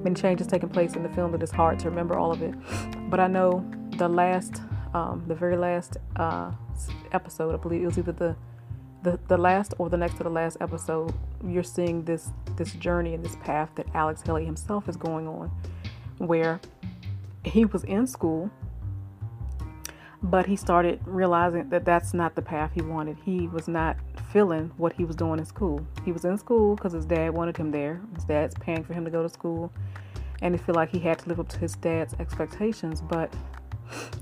many 0.03 0.15
changes 0.15 0.47
taking 0.47 0.69
place 0.69 0.95
in 0.95 1.03
the 1.03 1.09
film 1.09 1.31
that 1.31 1.41
it's 1.41 1.51
hard 1.51 1.79
to 1.79 1.89
remember 1.89 2.17
all 2.17 2.31
of 2.31 2.41
it. 2.41 2.53
But 3.09 3.19
I 3.19 3.27
know 3.27 3.65
the 3.97 4.09
last, 4.09 4.61
um, 4.93 5.23
the 5.27 5.36
very 5.36 5.58
last 5.58 5.97
uh, 6.15 6.51
episode. 7.12 7.53
I 7.53 7.58
believe 7.58 7.84
it 7.84 7.86
was 7.86 7.97
either 7.97 8.12
the 8.12 8.36
the, 9.03 9.19
the 9.27 9.38
last 9.38 9.73
or 9.79 9.89
the 9.89 9.97
next 9.97 10.15
to 10.15 10.23
the 10.23 10.29
last 10.29 10.56
episode, 10.62 11.13
you're 11.45 11.62
seeing 11.63 12.06
this 12.06 12.29
this 12.56 12.71
journey 12.73 13.13
and 13.13 13.23
this 13.23 13.36
path 13.38 13.69
that 13.75 13.88
Alex 13.93 14.21
Haley 14.21 14.45
himself 14.45 14.88
is 14.88 14.95
going 14.95 15.27
on, 15.27 15.51
where 16.19 16.62
he 17.43 17.65
was 17.65 17.84
in 17.84 18.08
school 18.08 18.49
but 20.23 20.45
he 20.45 20.56
started 20.56 21.01
realizing 21.06 21.67
that 21.69 21.84
that's 21.84 22.13
not 22.13 22.34
the 22.34 22.41
path 22.41 22.71
he 22.73 22.82
wanted. 22.82 23.17
He 23.25 23.47
was 23.49 23.67
not 23.67 23.97
feeling 24.32 24.71
what 24.77 24.93
he 24.93 25.03
was 25.03 25.17
doing 25.17 25.38
in 25.38 25.45
school. 25.45 25.86
He 26.06 26.13
was 26.13 26.23
in 26.23 26.38
school 26.38 26.75
because 26.75 26.93
his 26.93 27.06
dad 27.06 27.34
wanted 27.34 27.58
him 27.58 27.71
there. 27.71 28.01
His 28.15 28.23
dad's 28.23 28.56
paying 28.56 28.86
for 28.86 28.93
him 28.93 29.03
to 29.03 29.12
go 29.12 29.21
to 29.21 29.27
school, 29.27 29.71
and 30.41 30.56
he 30.56 30.58
felt 30.58 30.77
like 30.77 30.89
he 30.89 30.99
had 30.99 31.19
to 31.19 31.29
live 31.29 31.41
up 31.41 31.49
to 31.49 31.60
his 31.60 31.75
dad's 31.75 32.13
expectations. 32.19 33.01
But 33.01 33.34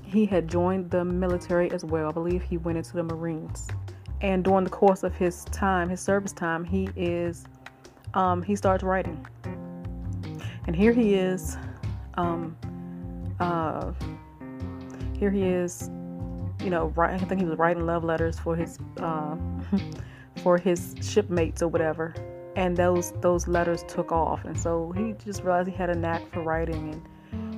he 0.04 0.26
had 0.26 0.48
joined 0.48 0.90
the 0.90 1.04
military 1.04 1.70
as 1.70 1.84
well. 1.84 2.08
I 2.08 2.12
believe 2.12 2.42
he 2.42 2.58
went 2.58 2.78
into 2.78 2.94
the 2.94 3.02
Marines. 3.02 3.68
And 4.20 4.44
during 4.44 4.64
the 4.64 4.70
course 4.70 5.02
of 5.02 5.14
his 5.14 5.44
time, 5.46 5.88
his 5.88 6.00
service 6.00 6.32
time, 6.32 6.64
he 6.64 6.88
is 6.96 7.44
um, 8.14 8.42
he 8.42 8.54
starts 8.56 8.82
writing. 8.82 9.26
And 10.66 10.76
here 10.76 10.92
he 10.92 11.14
is. 11.14 11.56
Um, 12.14 12.56
uh, 13.40 13.92
here 15.18 15.30
he 15.30 15.42
is, 15.42 15.88
you 16.60 16.70
know, 16.70 16.92
I 16.98 17.18
think 17.18 17.40
he 17.40 17.46
was 17.46 17.58
writing 17.58 17.86
love 17.86 18.04
letters 18.04 18.38
for 18.38 18.54
his 18.54 18.78
uh, 18.98 19.36
for 20.42 20.58
his 20.58 20.94
shipmates 21.00 21.62
or 21.62 21.68
whatever, 21.68 22.14
and 22.56 22.76
those 22.76 23.12
those 23.20 23.48
letters 23.48 23.84
took 23.88 24.12
off, 24.12 24.44
and 24.44 24.58
so 24.58 24.92
he 24.92 25.14
just 25.24 25.42
realized 25.42 25.68
he 25.68 25.74
had 25.74 25.90
a 25.90 25.94
knack 25.94 26.28
for 26.32 26.42
writing, 26.42 26.92
and 26.92 27.02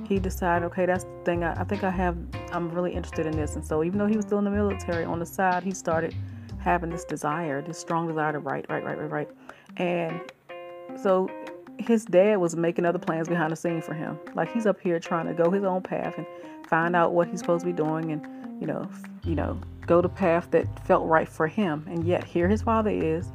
he 0.07 0.19
decided, 0.19 0.65
okay, 0.67 0.85
that's 0.85 1.03
the 1.03 1.21
thing. 1.23 1.43
I, 1.43 1.59
I 1.61 1.63
think 1.63 1.83
I 1.83 1.89
have. 1.89 2.17
I'm 2.51 2.69
really 2.69 2.93
interested 2.93 3.25
in 3.25 3.35
this, 3.35 3.55
and 3.55 3.65
so 3.65 3.83
even 3.83 3.99
though 3.99 4.07
he 4.07 4.15
was 4.15 4.25
still 4.25 4.39
in 4.39 4.45
the 4.45 4.51
military, 4.51 5.03
on 5.03 5.19
the 5.19 5.25
side, 5.25 5.63
he 5.63 5.71
started 5.71 6.15
having 6.59 6.89
this 6.89 7.05
desire, 7.05 7.61
this 7.61 7.77
strong 7.77 8.07
desire 8.07 8.33
to 8.33 8.39
write, 8.39 8.65
write, 8.69 8.83
write, 8.83 8.97
write, 8.97 9.11
write, 9.11 9.29
and 9.77 10.19
so 11.01 11.29
his 11.77 12.05
dad 12.05 12.37
was 12.37 12.55
making 12.55 12.85
other 12.85 12.99
plans 12.99 13.27
behind 13.27 13.51
the 13.51 13.55
scene 13.55 13.81
for 13.81 13.93
him. 13.93 14.17
Like 14.33 14.51
he's 14.51 14.65
up 14.65 14.79
here 14.79 14.99
trying 14.99 15.27
to 15.27 15.33
go 15.33 15.51
his 15.51 15.63
own 15.63 15.81
path 15.81 16.15
and 16.17 16.25
find 16.67 16.95
out 16.95 17.13
what 17.13 17.27
he's 17.27 17.39
supposed 17.39 17.65
to 17.65 17.71
be 17.71 17.73
doing 17.75 18.11
and 18.11 18.25
you 18.59 18.67
know 18.67 18.89
you 19.23 19.35
know 19.35 19.59
go 19.85 20.01
the 20.01 20.09
path 20.09 20.49
that 20.51 20.85
felt 20.85 21.05
right 21.05 21.27
for 21.27 21.47
him 21.47 21.85
and 21.89 22.05
yet 22.05 22.23
here 22.23 22.47
his 22.47 22.61
father 22.61 22.89
is 22.89 23.27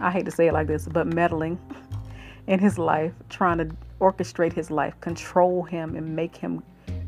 i 0.00 0.10
hate 0.10 0.24
to 0.24 0.30
say 0.30 0.48
it 0.48 0.52
like 0.52 0.66
this 0.66 0.86
but 0.86 1.06
meddling 1.06 1.58
in 2.46 2.58
his 2.58 2.78
life 2.78 3.12
trying 3.28 3.58
to 3.58 3.68
orchestrate 4.00 4.52
his 4.52 4.70
life 4.70 4.98
control 5.00 5.62
him 5.62 5.96
and 5.96 6.14
make 6.14 6.36
him 6.36 6.62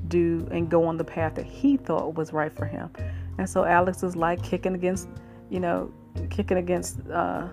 do 0.09 0.47
and 0.51 0.69
go 0.69 0.85
on 0.85 0.97
the 0.97 1.05
path 1.05 1.35
that 1.37 1.47
he 1.47 1.77
thought 1.77 2.15
was 2.15 2.33
right 2.33 2.53
for 2.53 2.67
him. 2.67 2.91
And 3.39 3.49
so 3.49 3.65
alex 3.65 4.03
is 4.03 4.17
like 4.17 4.43
kicking 4.43 4.75
against 4.75 5.09
you 5.49 5.61
know 5.61 5.93
kicking 6.29 6.59
against 6.59 6.99
uh, 7.11 7.47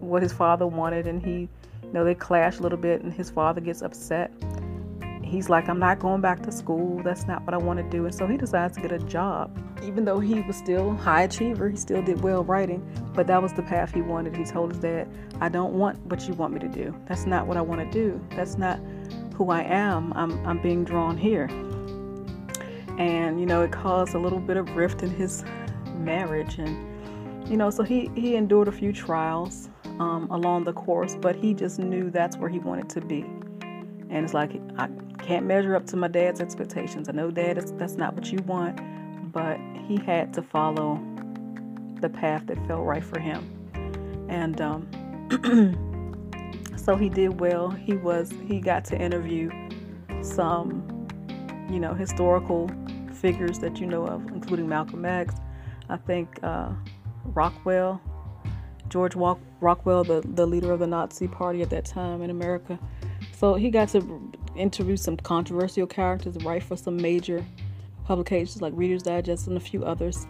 what 0.00 0.22
his 0.22 0.32
father 0.32 0.66
wanted. 0.66 1.06
And 1.06 1.22
he 1.22 1.48
you 1.82 1.92
know 1.92 2.04
they 2.04 2.14
clash 2.14 2.58
a 2.58 2.62
little 2.62 2.78
bit 2.78 3.02
and 3.02 3.12
his 3.12 3.30
father 3.30 3.60
gets 3.60 3.82
upset 3.82 4.32
he's 5.30 5.48
like, 5.48 5.68
I'm 5.68 5.78
not 5.78 6.00
going 6.00 6.20
back 6.20 6.42
to 6.42 6.52
school. 6.52 7.00
That's 7.04 7.26
not 7.26 7.44
what 7.44 7.54
I 7.54 7.56
want 7.56 7.78
to 7.78 7.88
do. 7.88 8.04
And 8.04 8.14
so 8.14 8.26
he 8.26 8.36
decides 8.36 8.76
to 8.76 8.82
get 8.82 8.92
a 8.92 8.98
job. 8.98 9.56
Even 9.82 10.04
though 10.04 10.18
he 10.18 10.40
was 10.40 10.56
still 10.56 10.94
high 10.94 11.22
achiever, 11.22 11.70
he 11.70 11.76
still 11.76 12.02
did 12.02 12.20
well 12.22 12.42
writing, 12.44 12.82
but 13.14 13.26
that 13.28 13.40
was 13.40 13.52
the 13.52 13.62
path 13.62 13.94
he 13.94 14.02
wanted. 14.02 14.36
He 14.36 14.44
told 14.44 14.72
his 14.72 14.80
dad, 14.80 15.08
I 15.40 15.48
don't 15.48 15.74
want 15.74 15.98
what 16.06 16.26
you 16.26 16.34
want 16.34 16.52
me 16.52 16.60
to 16.60 16.68
do. 16.68 16.94
That's 17.06 17.26
not 17.26 17.46
what 17.46 17.56
I 17.56 17.60
want 17.60 17.80
to 17.80 17.90
do. 17.90 18.20
That's 18.30 18.58
not 18.58 18.80
who 19.34 19.50
I 19.50 19.62
am. 19.62 20.12
I'm, 20.14 20.44
I'm 20.46 20.60
being 20.60 20.84
drawn 20.84 21.16
here. 21.16 21.46
And, 22.98 23.40
you 23.40 23.46
know, 23.46 23.62
it 23.62 23.72
caused 23.72 24.14
a 24.14 24.18
little 24.18 24.40
bit 24.40 24.58
of 24.58 24.76
rift 24.76 25.02
in 25.02 25.10
his 25.10 25.44
marriage. 25.94 26.58
And, 26.58 27.48
you 27.48 27.56
know, 27.56 27.70
so 27.70 27.82
he, 27.82 28.10
he 28.14 28.36
endured 28.36 28.68
a 28.68 28.72
few 28.72 28.92
trials 28.92 29.70
um, 29.98 30.28
along 30.30 30.64
the 30.64 30.72
course, 30.72 31.16
but 31.18 31.36
he 31.36 31.54
just 31.54 31.78
knew 31.78 32.10
that's 32.10 32.36
where 32.36 32.50
he 32.50 32.58
wanted 32.58 32.90
to 32.90 33.00
be. 33.00 33.24
And 34.10 34.24
it's 34.24 34.34
like, 34.34 34.60
I 34.76 34.88
can't 35.22 35.46
measure 35.46 35.76
up 35.76 35.86
to 35.86 35.96
my 35.96 36.08
dad's 36.08 36.40
expectations. 36.40 37.08
I 37.08 37.12
know, 37.12 37.30
dad, 37.30 37.56
that's 37.78 37.94
not 37.94 38.14
what 38.14 38.32
you 38.32 38.38
want, 38.46 38.80
but 39.32 39.58
he 39.86 39.98
had 39.98 40.32
to 40.34 40.42
follow 40.42 41.00
the 42.00 42.08
path 42.08 42.46
that 42.46 42.56
felt 42.66 42.84
right 42.84 43.04
for 43.04 43.20
him. 43.20 44.26
And 44.28 44.60
um, 44.60 44.88
so 46.76 46.96
he 46.96 47.08
did 47.08 47.40
well. 47.40 47.70
He 47.70 47.94
was, 47.94 48.32
he 48.46 48.60
got 48.60 48.84
to 48.86 48.98
interview 48.98 49.50
some, 50.22 51.06
you 51.70 51.80
know, 51.80 51.94
historical 51.94 52.70
figures 53.12 53.58
that 53.58 53.80
you 53.80 53.86
know 53.86 54.06
of, 54.06 54.26
including 54.28 54.68
Malcolm 54.68 55.04
X. 55.04 55.34
I 55.88 55.96
think 55.96 56.38
uh, 56.42 56.70
Rockwell, 57.24 58.00
George 58.88 59.14
Rockwell, 59.14 60.04
the, 60.04 60.22
the 60.24 60.46
leader 60.46 60.72
of 60.72 60.80
the 60.80 60.86
Nazi 60.86 61.28
Party 61.28 61.62
at 61.62 61.70
that 61.70 61.84
time 61.84 62.22
in 62.22 62.30
America. 62.30 62.78
So 63.40 63.54
he 63.54 63.70
got 63.70 63.88
to 63.92 64.30
interview 64.54 64.98
some 64.98 65.16
controversial 65.16 65.86
characters, 65.86 66.36
write 66.44 66.62
for 66.62 66.76
some 66.76 66.98
major 66.98 67.42
publications 68.04 68.60
like 68.60 68.74
Reader's 68.76 69.02
Digest 69.02 69.46
and 69.46 69.56
a 69.56 69.60
few 69.60 69.82
others. 69.82 70.26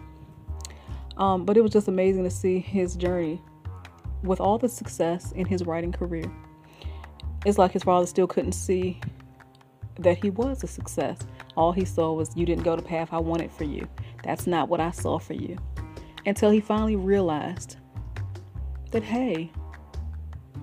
Um, 1.17 1.43
but 1.43 1.57
it 1.57 1.61
was 1.61 1.73
just 1.73 1.89
amazing 1.89 2.23
to 2.23 2.29
see 2.29 2.59
his 2.59 2.95
journey 2.95 3.41
with 4.23 4.39
all 4.39 4.57
the 4.57 4.69
success 4.69 5.33
in 5.33 5.45
his 5.45 5.65
writing 5.65 5.91
career. 5.91 6.23
It's 7.45 7.57
like 7.57 7.73
his 7.73 7.83
father 7.83 8.05
still 8.05 8.27
couldn't 8.27 8.53
see 8.53 9.01
that 9.99 10.23
he 10.23 10.29
was 10.29 10.63
a 10.63 10.67
success. 10.67 11.19
All 11.57 11.73
he 11.73 11.83
saw 11.83 12.13
was, 12.13 12.33
You 12.37 12.45
didn't 12.45 12.63
go 12.63 12.77
the 12.77 12.81
path 12.81 13.09
I 13.11 13.19
wanted 13.19 13.51
for 13.51 13.65
you. 13.65 13.89
That's 14.23 14.47
not 14.47 14.69
what 14.69 14.79
I 14.79 14.91
saw 14.91 15.19
for 15.19 15.33
you. 15.33 15.57
Until 16.25 16.49
he 16.49 16.61
finally 16.61 16.95
realized 16.95 17.75
that, 18.91 19.03
hey, 19.03 19.51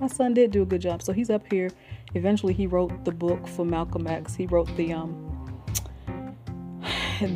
my 0.00 0.06
son 0.06 0.32
did 0.32 0.50
do 0.50 0.62
a 0.62 0.66
good 0.66 0.80
job. 0.80 1.02
So 1.02 1.12
he's 1.12 1.28
up 1.28 1.44
here 1.52 1.68
eventually 2.14 2.52
he 2.52 2.66
wrote 2.66 3.04
the 3.04 3.12
book 3.12 3.46
for 3.46 3.64
Malcolm 3.64 4.06
X. 4.06 4.34
He 4.34 4.46
wrote 4.46 4.74
the 4.76 4.92
um 4.92 5.24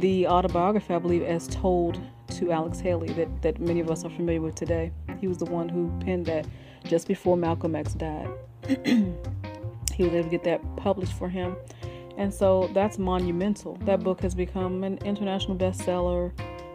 the 0.01 0.27
autobiography, 0.27 0.95
I 0.95 0.99
believe, 0.99 1.23
as 1.23 1.49
told 1.49 2.01
to 2.29 2.53
Alex 2.53 2.81
Haley 2.81 3.13
that, 3.15 3.43
that 3.43 3.61
many 3.61 3.81
of 3.81 3.91
us 3.91 4.05
are 4.05 4.11
familiar 4.11 4.41
with 4.41 4.55
today. 4.55 4.93
He 5.21 5.29
was 5.29 5.39
the 5.39 5.45
one 5.45 5.69
who 5.69 5.93
penned 6.01 6.27
that 6.27 6.47
just 6.85 7.09
before 7.09 7.37
Malcolm 7.37 7.75
X 7.75 7.95
died. 7.95 8.29
he 8.85 10.05
was 10.05 10.13
able 10.13 10.25
to 10.25 10.29
get 10.31 10.45
that 10.45 10.61
published 10.77 11.13
for 11.13 11.29
him. 11.29 11.57
And 12.17 12.33
so 12.33 12.71
that's 12.75 12.99
monumental. 12.99 13.77
That 13.83 14.01
book 14.01 14.21
has 14.21 14.35
become 14.35 14.85
an 14.85 14.99
international 14.99 15.57
bestseller. 15.57 16.33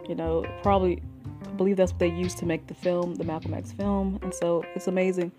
You 0.08 0.14
know, 0.14 0.44
probably 0.62 1.02
I 1.46 1.50
believe 1.52 1.76
that's 1.76 1.92
what 1.92 2.00
they 2.00 2.08
used 2.08 2.38
to 2.38 2.46
make 2.46 2.66
the 2.66 2.74
film, 2.74 3.14
the 3.14 3.24
Malcolm 3.24 3.54
X 3.54 3.72
film. 3.72 4.18
And 4.22 4.34
so 4.34 4.64
it's 4.74 4.86
amazing 4.86 5.32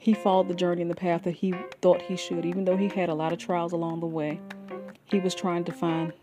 he 0.00 0.14
followed 0.14 0.48
the 0.48 0.54
journey 0.54 0.80
and 0.80 0.90
the 0.90 0.96
path 0.96 1.24
that 1.24 1.32
he 1.32 1.54
thought 1.82 2.00
he 2.00 2.16
should, 2.16 2.46
even 2.46 2.64
though 2.64 2.76
he 2.76 2.88
had 2.88 3.10
a 3.10 3.14
lot 3.14 3.34
of 3.34 3.38
trials 3.38 3.72
along 3.72 4.00
the 4.00 4.06
way. 4.06 4.40
He 5.04 5.20
was 5.20 5.34
trying 5.34 5.62
to 5.64 5.72
find 5.72 6.14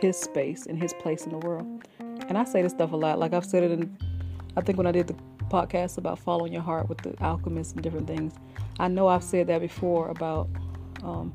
his 0.00 0.16
space 0.16 0.66
and 0.66 0.80
his 0.80 0.94
place 0.94 1.24
in 1.24 1.32
the 1.32 1.38
world. 1.38 1.66
And 1.98 2.38
I 2.38 2.44
say 2.44 2.62
this 2.62 2.70
stuff 2.72 2.92
a 2.92 2.96
lot. 2.96 3.18
Like 3.18 3.34
I've 3.34 3.44
said 3.44 3.64
it 3.64 3.72
in, 3.72 3.98
I 4.56 4.60
think 4.60 4.78
when 4.78 4.86
I 4.86 4.92
did 4.92 5.08
the 5.08 5.16
podcast 5.48 5.98
about 5.98 6.20
following 6.20 6.52
your 6.52 6.62
heart 6.62 6.88
with 6.88 6.98
the 6.98 7.20
alchemists 7.20 7.72
and 7.72 7.82
different 7.82 8.06
things, 8.06 8.34
I 8.78 8.86
know 8.86 9.08
I've 9.08 9.24
said 9.24 9.48
that 9.48 9.60
before 9.60 10.10
about 10.10 10.48
um, 11.02 11.34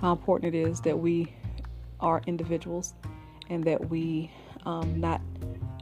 how 0.00 0.12
important 0.12 0.54
it 0.54 0.58
is 0.58 0.80
that 0.80 0.98
we 0.98 1.30
are 2.00 2.22
individuals 2.26 2.94
and 3.50 3.62
that 3.64 3.90
we 3.90 4.30
um, 4.64 4.98
not 4.98 5.20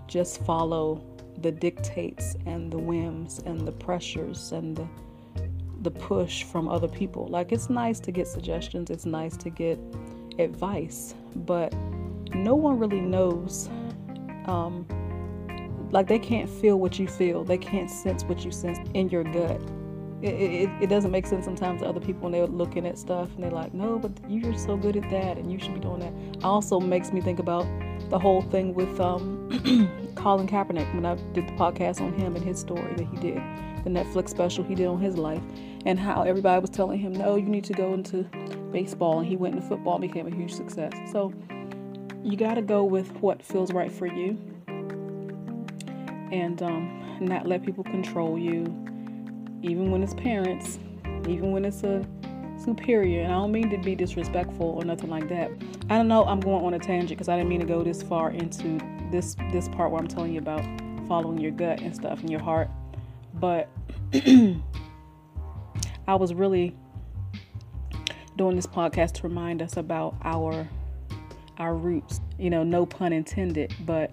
just 0.09 0.44
follow 0.44 1.05
the 1.38 1.53
dictates 1.53 2.35
and 2.46 2.72
the 2.72 2.79
whims 2.79 3.38
and 3.46 3.61
the 3.61 3.72
pressures 3.72 4.51
and 4.51 4.77
the 4.77 4.88
the 5.83 5.90
push 5.90 6.45
from 6.45 6.68
other 6.68 6.88
people. 6.88 7.27
Like 7.27 7.53
it's 7.53 7.68
nice 7.68 8.01
to 8.01 8.12
get 8.12 8.27
suggestions, 8.27 8.90
it's 8.90 9.07
nice 9.07 9.37
to 9.38 9.51
get 9.51 9.79
advice, 10.38 11.14
but 11.35 11.73
no 12.35 12.55
one 12.55 12.79
really 12.79 13.01
knows. 13.01 13.68
Um, 14.47 14.87
like 15.90 16.09
they 16.09 16.18
can't 16.18 16.49
feel 16.49 16.79
what 16.79 16.99
you 16.99 17.07
feel. 17.07 17.45
They 17.45 17.59
can't 17.59 17.90
sense 17.90 18.25
what 18.25 18.45
you 18.45 18.51
sense 18.51 18.79
in 18.95 19.11
your 19.11 19.25
gut. 19.25 19.61
It, 20.23 20.35
it, 20.35 20.71
it 20.83 20.87
doesn't 20.87 21.11
make 21.11 21.27
sense 21.27 21.45
sometimes 21.45 21.83
to 21.83 21.88
other 21.88 22.01
people 22.01 22.23
when 22.23 22.33
they're 22.33 22.47
looking 22.47 22.87
at 22.87 22.97
stuff 22.97 23.29
and 23.35 23.42
they're 23.42 23.51
like, 23.51 23.75
no, 23.75 23.99
but 23.99 24.12
you're 24.29 24.57
so 24.57 24.77
good 24.77 24.97
at 24.97 25.11
that 25.11 25.37
and 25.37 25.53
you 25.53 25.59
should 25.59 25.75
be 25.75 25.81
doing 25.81 26.01
that. 26.01 26.45
Also 26.45 26.79
makes 26.79 27.12
me 27.12 27.21
think 27.21 27.40
about 27.40 27.66
the 28.09 28.18
whole 28.18 28.42
thing 28.42 28.73
with 28.73 29.01
um, 29.01 29.49
Colin 30.14 30.47
Kaepernick 30.47 30.95
when 30.95 31.05
I 31.05 31.16
did 31.33 31.49
the 31.49 31.53
podcast 31.53 32.01
on 32.01 32.12
him 32.12 32.37
and 32.37 32.45
his 32.45 32.61
story 32.61 32.95
that 32.95 33.07
he 33.07 33.16
did, 33.16 33.42
the 33.85 33.90
Netflix 33.90 34.29
special 34.29 34.62
he 34.62 34.77
did 34.77 34.87
on 34.87 35.01
his 35.01 35.18
life, 35.18 35.42
and 35.85 35.99
how 35.99 36.23
everybody 36.23 36.61
was 36.61 36.71
telling 36.71 36.99
him, 36.99 37.12
no, 37.12 37.37
you 37.37 37.49
need 37.49 37.64
to 37.64 37.73
go 37.73 37.92
into 37.95 38.25
baseball, 38.73 39.18
and 39.18 39.29
he 39.29 39.37
went 39.37 39.55
into 39.55 39.66
football 39.66 39.95
and 39.95 40.03
became 40.03 40.27
a 40.27 40.35
huge 40.35 40.53
success. 40.53 40.92
So 41.11 41.33
you 42.23 42.37
got 42.37 42.55
to 42.55 42.62
go 42.62 42.85
with 42.85 43.11
what 43.21 43.42
feels 43.42 43.73
right 43.73 43.90
for 43.90 44.07
you 44.07 44.38
and 46.31 46.62
um, 46.62 47.18
not 47.21 47.47
let 47.47 47.64
people 47.64 47.85
control 47.85 48.38
you, 48.38 48.62
even 49.62 49.90
when 49.90 50.03
it's 50.03 50.14
parents, 50.14 50.79
even 51.29 51.53
when 51.53 51.64
it's 51.64 51.83
a 51.83 52.07
superior. 52.57 53.23
And 53.23 53.33
I 53.33 53.37
don't 53.37 53.53
mean 53.53 53.68
to 53.71 53.79
be 53.79 53.95
disrespectful 53.95 54.66
or 54.66 54.85
nothing 54.85 55.11
like 55.11 55.29
that. 55.29 55.51
I 55.90 55.97
don't 55.97 56.09
know. 56.09 56.25
I'm 56.25 56.40
going 56.40 56.64
on 56.64 56.75
a 56.75 56.79
tangent 56.79 57.11
because 57.11 57.29
I 57.29 57.37
didn't 57.37 57.49
mean 57.49 57.61
to 57.61 57.66
go 57.66 57.83
this 57.83 58.03
far 58.03 58.31
into 58.31 58.79
this 59.11 59.37
this 59.53 59.68
part 59.68 59.90
where 59.90 60.01
I'm 60.01 60.09
telling 60.09 60.33
you 60.33 60.38
about 60.38 60.64
following 61.07 61.38
your 61.38 61.51
gut 61.51 61.81
and 61.81 61.95
stuff 61.95 62.21
and 62.21 62.31
your 62.31 62.40
heart. 62.40 62.71
But 63.35 63.68
I 66.06 66.16
was 66.16 66.34
really 66.34 66.76
doing 68.36 68.56
this 68.56 68.66
podcast 68.66 69.12
to 69.12 69.22
remind 69.22 69.62
us 69.62 69.76
about 69.76 70.16
our 70.22 70.68
our 71.58 71.74
roots. 71.74 72.20
You 72.38 72.50
know, 72.50 72.64
no 72.64 72.86
pun 72.86 73.12
intended, 73.12 73.74
but 73.86 74.10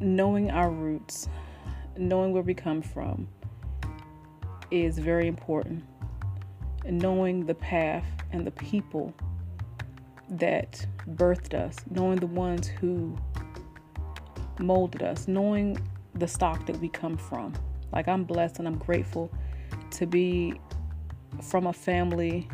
knowing 0.00 0.50
our 0.50 0.70
roots, 0.70 1.28
knowing 1.98 2.32
where 2.32 2.42
we 2.42 2.54
come 2.54 2.80
from 2.80 3.28
is 4.70 4.98
very 4.98 5.26
important. 5.26 5.84
And 6.86 6.98
knowing 6.98 7.44
the 7.44 7.54
path 7.54 8.06
and 8.32 8.46
the 8.46 8.50
people 8.52 9.12
that 10.30 10.86
birthed 11.10 11.52
us, 11.52 11.76
knowing 11.90 12.16
the 12.16 12.26
ones 12.26 12.68
who 12.68 13.16
molded 14.58 15.02
us, 15.02 15.28
knowing 15.28 15.76
the 16.14 16.26
stock 16.26 16.64
that 16.66 16.76
we 16.78 16.88
come 16.88 17.18
from. 17.18 17.52
Like 17.92 18.08
I'm 18.08 18.24
blessed 18.24 18.58
and 18.58 18.68
I'm 18.68 18.78
grateful 18.78 19.30
to 19.92 20.06
be 20.06 20.60
from 21.42 21.66
a 21.66 21.72
family 21.72 22.48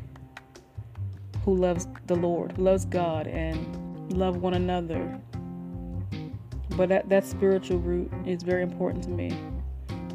who 1.45 1.55
loves 1.55 1.87
the 2.07 2.15
Lord, 2.15 2.59
loves 2.59 2.85
God 2.85 3.27
and 3.27 4.13
love 4.13 4.39
one 4.39 4.55
another. 4.55 5.21
But 6.71 6.89
that, 6.89 7.09
that 7.09 7.25
spiritual 7.25 7.79
root 7.79 8.11
is 8.27 8.43
very 8.43 8.63
important 8.63 9.05
to 9.05 9.11
me. 9.11 9.37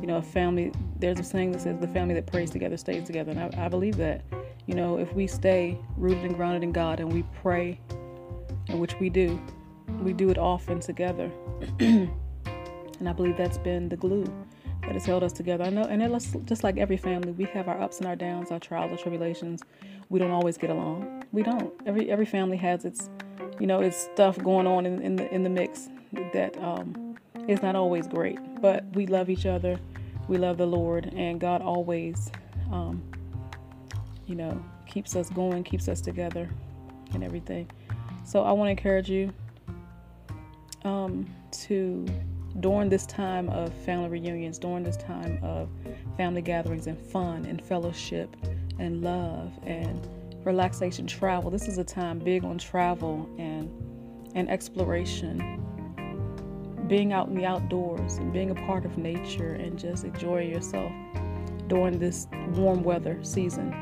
You 0.02 0.08
know, 0.08 0.18
a 0.18 0.22
family, 0.22 0.72
there's 1.00 1.20
a 1.20 1.24
saying 1.24 1.52
that 1.54 1.62
says 1.62 1.80
the 1.80 1.88
family 1.88 2.14
that 2.16 2.28
prays 2.28 2.50
together 2.50 2.78
stays 2.78 3.04
together. 3.06 3.32
And 3.32 3.56
I, 3.56 3.66
I 3.66 3.68
believe 3.70 3.98
that. 3.98 4.24
You 4.68 4.76
know, 4.76 5.00
if 5.00 5.12
we 5.14 5.26
stay 5.26 5.78
rooted 5.98 6.24
and 6.24 6.36
grounded 6.36 6.64
in 6.64 6.72
God 6.72 7.00
and 7.00 7.12
we 7.12 7.24
pray, 7.42 7.80
and 8.70 8.80
which 8.80 8.98
we 9.00 9.10
do, 9.10 9.42
we 10.02 10.14
do 10.14 10.30
it 10.30 10.38
often 10.38 10.80
together. 10.80 11.32
and 11.80 12.10
I 13.06 13.12
believe 13.14 13.38
that's 13.38 13.58
been 13.58 13.90
the 13.90 13.98
glue 13.98 14.26
that 14.92 14.96
has 14.96 15.06
held 15.06 15.24
us 15.24 15.32
together. 15.32 15.64
I 15.64 15.70
know, 15.70 15.84
and 15.84 16.04
it's 16.04 16.36
just 16.44 16.66
like 16.66 16.76
every 16.76 16.98
family, 16.98 17.32
we 17.32 17.46
have 17.46 17.70
our 17.70 17.82
ups 17.82 18.00
and 18.00 18.08
our 18.08 18.16
downs, 18.18 18.52
our 18.52 18.60
trials, 18.60 18.92
our 18.92 18.98
tribulations. 18.98 19.64
We 20.10 20.20
don't 20.20 20.32
always 20.32 20.58
get 20.58 20.70
along. 20.70 21.24
We 21.32 21.44
don't. 21.44 21.74
Every 21.86 22.12
every 22.12 22.26
family 22.26 22.58
has 22.58 22.84
its, 22.84 23.10
you 23.58 23.68
know, 23.68 23.80
its 23.80 23.96
stuff 23.96 24.38
going 24.40 24.68
on 24.68 24.86
in, 24.86 25.02
in 25.02 25.16
the 25.16 25.34
in 25.34 25.44
the 25.44 25.50
mix 25.50 25.88
that 26.34 26.62
um, 26.62 27.16
is 27.48 27.62
not 27.62 27.78
always 27.78 28.06
great. 28.06 28.38
But 28.60 28.84
we 28.94 29.08
love 29.08 29.30
each 29.30 29.46
other. 29.46 29.80
We 30.28 30.38
love 30.38 30.58
the 30.58 30.68
Lord, 30.68 31.14
and 31.16 31.40
God 31.40 31.62
always, 31.62 32.30
um, 32.70 33.02
you 34.28 34.36
know, 34.36 34.62
keeps 34.88 35.16
us 35.16 35.30
going, 35.30 35.64
keeps 35.64 35.88
us 35.88 36.02
together, 36.02 36.50
and 37.14 37.24
everything. 37.24 37.72
So 38.26 38.44
I 38.44 38.52
want 38.52 38.68
to 38.68 38.72
encourage 38.72 39.10
you 39.10 39.32
um, 40.84 41.34
to 41.52 42.06
during 42.60 42.90
this 42.90 43.06
time 43.06 43.50
of 43.50 43.74
family 43.74 44.10
reunions, 44.10 44.60
during 44.60 44.84
this 44.84 44.98
time 44.98 45.40
of 45.42 45.70
family 46.18 46.42
gatherings 46.42 46.88
and 46.88 46.98
fun 46.98 47.46
and 47.46 47.62
fellowship 47.62 48.36
and 48.80 49.02
love 49.02 49.52
and 49.64 50.08
relaxation 50.44 51.08
travel. 51.08 51.50
This 51.50 51.68
is 51.68 51.78
a 51.78 51.84
time 51.84 52.20
big 52.20 52.44
on 52.44 52.58
travel 52.58 53.30
and 53.38 53.70
and 54.36 54.50
exploration. 54.50 55.60
Being 56.88 57.14
out 57.14 57.28
in 57.28 57.36
the 57.36 57.46
outdoors 57.46 58.16
and 58.18 58.34
being 58.34 58.52
a 58.52 58.56
part 58.56 58.86
of 58.86 58.98
nature 58.98 59.54
and 59.54 59.80
just 59.80 60.04
enjoying 60.04 60.50
yourself 60.50 60.92
during 61.68 62.00
this 62.00 62.28
warm 62.50 62.84
weather 62.84 63.18
season. 63.24 63.74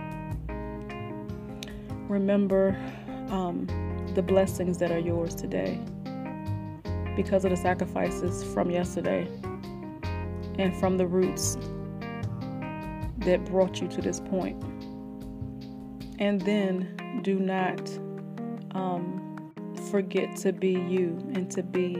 Remember 2.07 2.77
um, 3.29 3.67
the 4.13 4.21
blessings 4.21 4.77
that 4.79 4.91
are 4.91 4.99
yours 4.99 5.33
today 5.33 5.79
because 7.15 7.45
of 7.45 7.51
the 7.51 7.57
sacrifices 7.57 8.43
from 8.53 8.69
yesterday 8.69 9.27
and 10.57 10.75
from 10.77 10.97
the 10.97 11.07
roots 11.07 11.57
that 13.19 13.43
brought 13.45 13.81
you 13.81 13.87
to 13.87 14.01
this 14.01 14.19
point. 14.19 14.61
And 16.19 16.41
then 16.41 17.21
do 17.23 17.39
not 17.39 17.89
um, 18.71 19.51
forget 19.89 20.35
to 20.37 20.51
be 20.51 20.71
you 20.71 21.17
and 21.33 21.49
to 21.51 21.63
be 21.63 21.95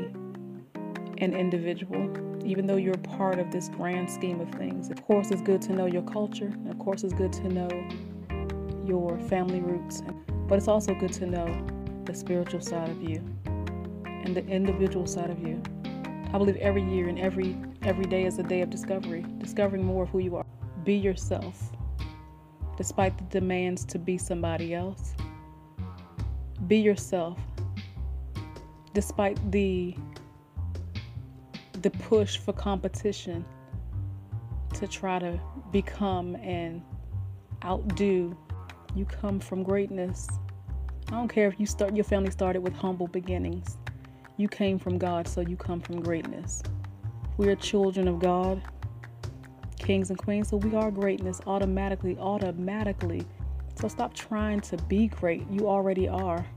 an 1.20 1.34
individual, 1.34 2.46
even 2.46 2.68
though 2.68 2.76
you're 2.76 2.98
part 2.98 3.40
of 3.40 3.52
this 3.52 3.70
grand 3.70 4.10
scheme 4.10 4.40
of 4.42 4.50
things. 4.52 4.90
Of 4.90 5.02
course, 5.04 5.32
it's 5.32 5.42
good 5.42 5.62
to 5.64 5.74
know 5.74 5.86
your 5.86 6.04
culture, 6.04 6.52
of 6.70 6.80
course, 6.80 7.04
it's 7.04 7.14
good 7.14 7.34
to 7.34 7.50
know 7.50 7.70
your 8.86 9.20
family 9.20 9.62
roots, 9.62 10.02
but 10.48 10.56
it's 10.58 10.68
also 10.68 10.94
good 10.96 11.14
to 11.14 11.26
know 11.26 11.66
the 12.06 12.14
spiritual 12.14 12.62
side 12.62 12.90
of 12.90 13.04
you 13.04 13.22
and 14.24 14.36
the 14.36 14.46
individual 14.48 15.08
side 15.08 15.30
of 15.30 15.40
you. 15.40 15.62
I 16.32 16.38
believe 16.38 16.58
every 16.58 16.84
year 16.84 17.08
and 17.08 17.18
every 17.20 17.58
every 17.82 18.06
day 18.06 18.26
is 18.26 18.38
a 18.38 18.44
day 18.44 18.62
of 18.62 18.70
discovery, 18.70 19.26
discovering 19.40 19.84
more 19.84 20.04
of 20.04 20.10
who 20.10 20.20
you 20.20 20.36
are. 20.36 20.46
Be 20.84 20.96
yourself. 20.96 21.76
Despite 22.78 23.18
the 23.18 23.24
demands 23.26 23.84
to 23.86 24.00
be 24.00 24.18
somebody 24.18 24.74
else. 24.74 25.16
Be 26.68 26.78
yourself. 26.78 27.40
Despite 28.94 29.52
the 29.52 29.96
the 31.82 31.90
push 31.90 32.38
for 32.38 32.54
competition 32.54 33.46
to 34.74 34.88
try 34.88 35.20
to 35.20 35.40
become 35.72 36.36
and 36.36 36.82
outdo, 37.64 38.38
you 38.96 39.06
come 39.06 39.40
from 39.40 39.64
greatness. 39.64 40.28
I 41.08 41.12
don't 41.12 41.28
care 41.28 41.48
if 41.48 41.60
you 41.60 41.66
start 41.66 41.96
your 41.96 42.04
family 42.04 42.30
started 42.30 42.62
with 42.62 42.74
humble 42.74 43.08
beginnings. 43.08 43.78
You 44.40 44.48
came 44.48 44.80
from 44.80 44.98
God, 44.98 45.28
so 45.28 45.42
you 45.42 45.58
come 45.58 45.82
from 45.82 46.00
greatness. 46.00 46.64
We 47.36 47.50
are 47.50 47.58
children 47.58 48.08
of 48.08 48.20
God, 48.20 48.62
kings 49.78 50.12
and 50.12 50.18
queens, 50.18 50.48
so 50.48 50.56
we 50.56 50.78
are 50.78 50.90
greatness 50.92 51.42
automatically, 51.46 52.18
automatically. 52.18 53.24
So 53.76 53.90
stop 53.90 54.14
trying 54.14 54.62
to 54.62 54.78
be 54.84 55.08
great. 55.08 55.46
You 55.52 55.68
already 55.68 56.08
are. 56.08 56.48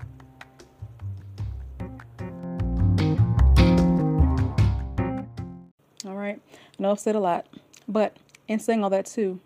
All 6.06 6.14
right. 6.14 6.38
I 6.38 6.62
know 6.78 6.92
I've 6.92 7.00
said 7.00 7.16
a 7.16 7.20
lot, 7.20 7.48
but 7.88 8.16
in 8.46 8.60
saying 8.60 8.84
all 8.84 8.90
that 8.90 9.06
too, 9.06 9.40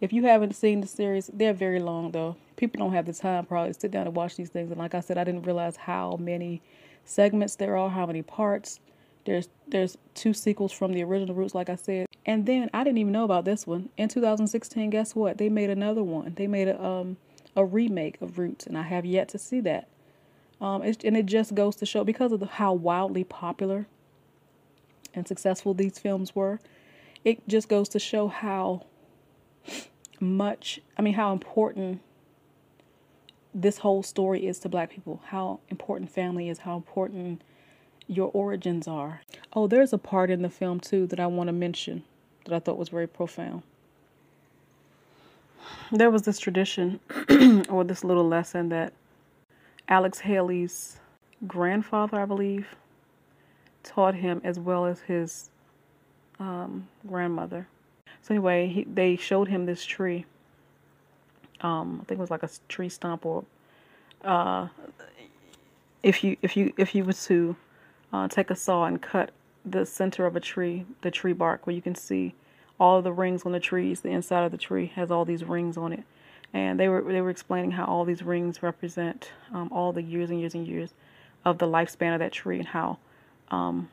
if 0.00 0.12
you 0.12 0.22
haven't 0.22 0.54
seen 0.54 0.82
the 0.82 0.86
series, 0.86 1.28
they're 1.34 1.52
very 1.52 1.80
long 1.80 2.12
though. 2.12 2.36
People 2.54 2.78
don't 2.78 2.92
have 2.92 3.06
the 3.06 3.12
time 3.12 3.44
probably 3.44 3.72
to 3.72 3.80
sit 3.80 3.90
down 3.90 4.06
and 4.06 4.14
watch 4.14 4.36
these 4.36 4.50
things. 4.50 4.70
And 4.70 4.78
like 4.78 4.94
I 4.94 5.00
said, 5.00 5.18
I 5.18 5.24
didn't 5.24 5.42
realize 5.42 5.74
how 5.74 6.16
many 6.20 6.62
segments 7.04 7.56
there 7.56 7.76
are, 7.76 7.90
how 7.90 8.06
many 8.06 8.22
parts. 8.22 8.80
There's 9.24 9.48
there's 9.68 9.96
two 10.14 10.34
sequels 10.34 10.72
from 10.72 10.92
the 10.92 11.02
original 11.04 11.34
Roots, 11.34 11.54
like 11.54 11.68
I 11.68 11.76
said. 11.76 12.06
And 12.26 12.46
then 12.46 12.70
I 12.72 12.84
didn't 12.84 12.98
even 12.98 13.12
know 13.12 13.24
about 13.24 13.44
this 13.44 13.66
one. 13.66 13.88
In 13.96 14.08
2016, 14.08 14.90
guess 14.90 15.14
what? 15.14 15.38
They 15.38 15.48
made 15.48 15.70
another 15.70 16.02
one. 16.02 16.34
They 16.34 16.46
made 16.46 16.68
a 16.68 16.82
um 16.82 17.16
a 17.54 17.64
remake 17.64 18.20
of 18.20 18.38
Roots, 18.38 18.66
and 18.66 18.76
I 18.78 18.82
have 18.82 19.04
yet 19.04 19.28
to 19.30 19.38
see 19.38 19.60
that. 19.60 19.88
Um, 20.60 20.82
and 20.82 21.16
it 21.16 21.26
just 21.26 21.54
goes 21.54 21.74
to 21.76 21.86
show 21.86 22.04
because 22.04 22.32
of 22.32 22.40
the, 22.40 22.46
how 22.46 22.72
wildly 22.72 23.24
popular 23.24 23.86
and 25.12 25.26
successful 25.26 25.74
these 25.74 25.98
films 25.98 26.36
were. 26.36 26.60
It 27.24 27.46
just 27.48 27.68
goes 27.68 27.88
to 27.90 27.98
show 27.98 28.28
how 28.28 28.86
much, 30.20 30.80
I 30.96 31.02
mean, 31.02 31.14
how 31.14 31.32
important 31.32 32.00
this 33.54 33.78
whole 33.78 34.02
story 34.02 34.46
is 34.46 34.58
to 34.60 34.68
black 34.68 34.90
people, 34.90 35.20
how 35.26 35.60
important 35.68 36.10
family 36.10 36.48
is, 36.48 36.58
how 36.58 36.76
important 36.76 37.42
your 38.06 38.30
origins 38.32 38.88
are. 38.88 39.20
Oh, 39.52 39.66
there's 39.66 39.92
a 39.92 39.98
part 39.98 40.30
in 40.30 40.42
the 40.42 40.50
film 40.50 40.80
too 40.80 41.06
that 41.08 41.20
I 41.20 41.26
want 41.26 41.48
to 41.48 41.52
mention 41.52 42.04
that 42.44 42.54
I 42.54 42.58
thought 42.58 42.78
was 42.78 42.88
very 42.88 43.06
profound. 43.06 43.62
There 45.90 46.10
was 46.10 46.22
this 46.22 46.38
tradition 46.38 47.00
or 47.68 47.84
this 47.84 48.02
little 48.02 48.26
lesson 48.26 48.70
that 48.70 48.92
Alex 49.88 50.20
Haley's 50.20 50.98
grandfather, 51.46 52.20
I 52.20 52.24
believe, 52.24 52.66
taught 53.82 54.14
him 54.14 54.40
as 54.44 54.58
well 54.58 54.86
as 54.86 55.00
his 55.00 55.50
um, 56.38 56.88
grandmother. 57.06 57.68
So 58.22 58.34
anyway, 58.34 58.68
he, 58.68 58.84
they 58.84 59.16
showed 59.16 59.48
him 59.48 59.66
this 59.66 59.84
tree. 59.84 60.24
Um, 61.62 62.00
I 62.02 62.04
think 62.04 62.18
it 62.18 62.20
was 62.20 62.30
like 62.30 62.42
a 62.42 62.50
tree 62.68 62.88
stump, 62.88 63.24
or 63.24 63.44
uh, 64.24 64.68
if 66.02 66.24
you 66.24 66.36
if 66.42 66.56
you 66.56 66.72
if 66.76 66.94
you 66.94 67.04
were 67.04 67.12
to 67.12 67.56
uh, 68.12 68.28
take 68.28 68.50
a 68.50 68.56
saw 68.56 68.84
and 68.84 69.00
cut 69.00 69.30
the 69.64 69.86
center 69.86 70.26
of 70.26 70.36
a 70.36 70.40
tree, 70.40 70.84
the 71.02 71.10
tree 71.10 71.32
bark, 71.32 71.66
where 71.66 71.74
you 71.74 71.82
can 71.82 71.94
see 71.94 72.34
all 72.80 72.98
of 72.98 73.04
the 73.04 73.12
rings 73.12 73.44
on 73.44 73.52
the 73.52 73.60
trees. 73.60 74.00
The 74.00 74.10
inside 74.10 74.44
of 74.44 74.50
the 74.50 74.58
tree 74.58 74.86
has 74.96 75.10
all 75.10 75.24
these 75.24 75.44
rings 75.44 75.76
on 75.76 75.92
it, 75.92 76.02
and 76.52 76.80
they 76.80 76.88
were 76.88 77.02
they 77.02 77.20
were 77.20 77.30
explaining 77.30 77.72
how 77.72 77.84
all 77.84 78.04
these 78.04 78.22
rings 78.22 78.62
represent 78.62 79.30
um, 79.52 79.68
all 79.72 79.92
the 79.92 80.02
years 80.02 80.30
and 80.30 80.40
years 80.40 80.54
and 80.54 80.66
years 80.66 80.94
of 81.44 81.58
the 81.58 81.66
lifespan 81.66 82.12
of 82.12 82.18
that 82.18 82.32
tree, 82.32 82.58
and 82.58 82.68
how 82.68 82.98
um, 83.50 83.88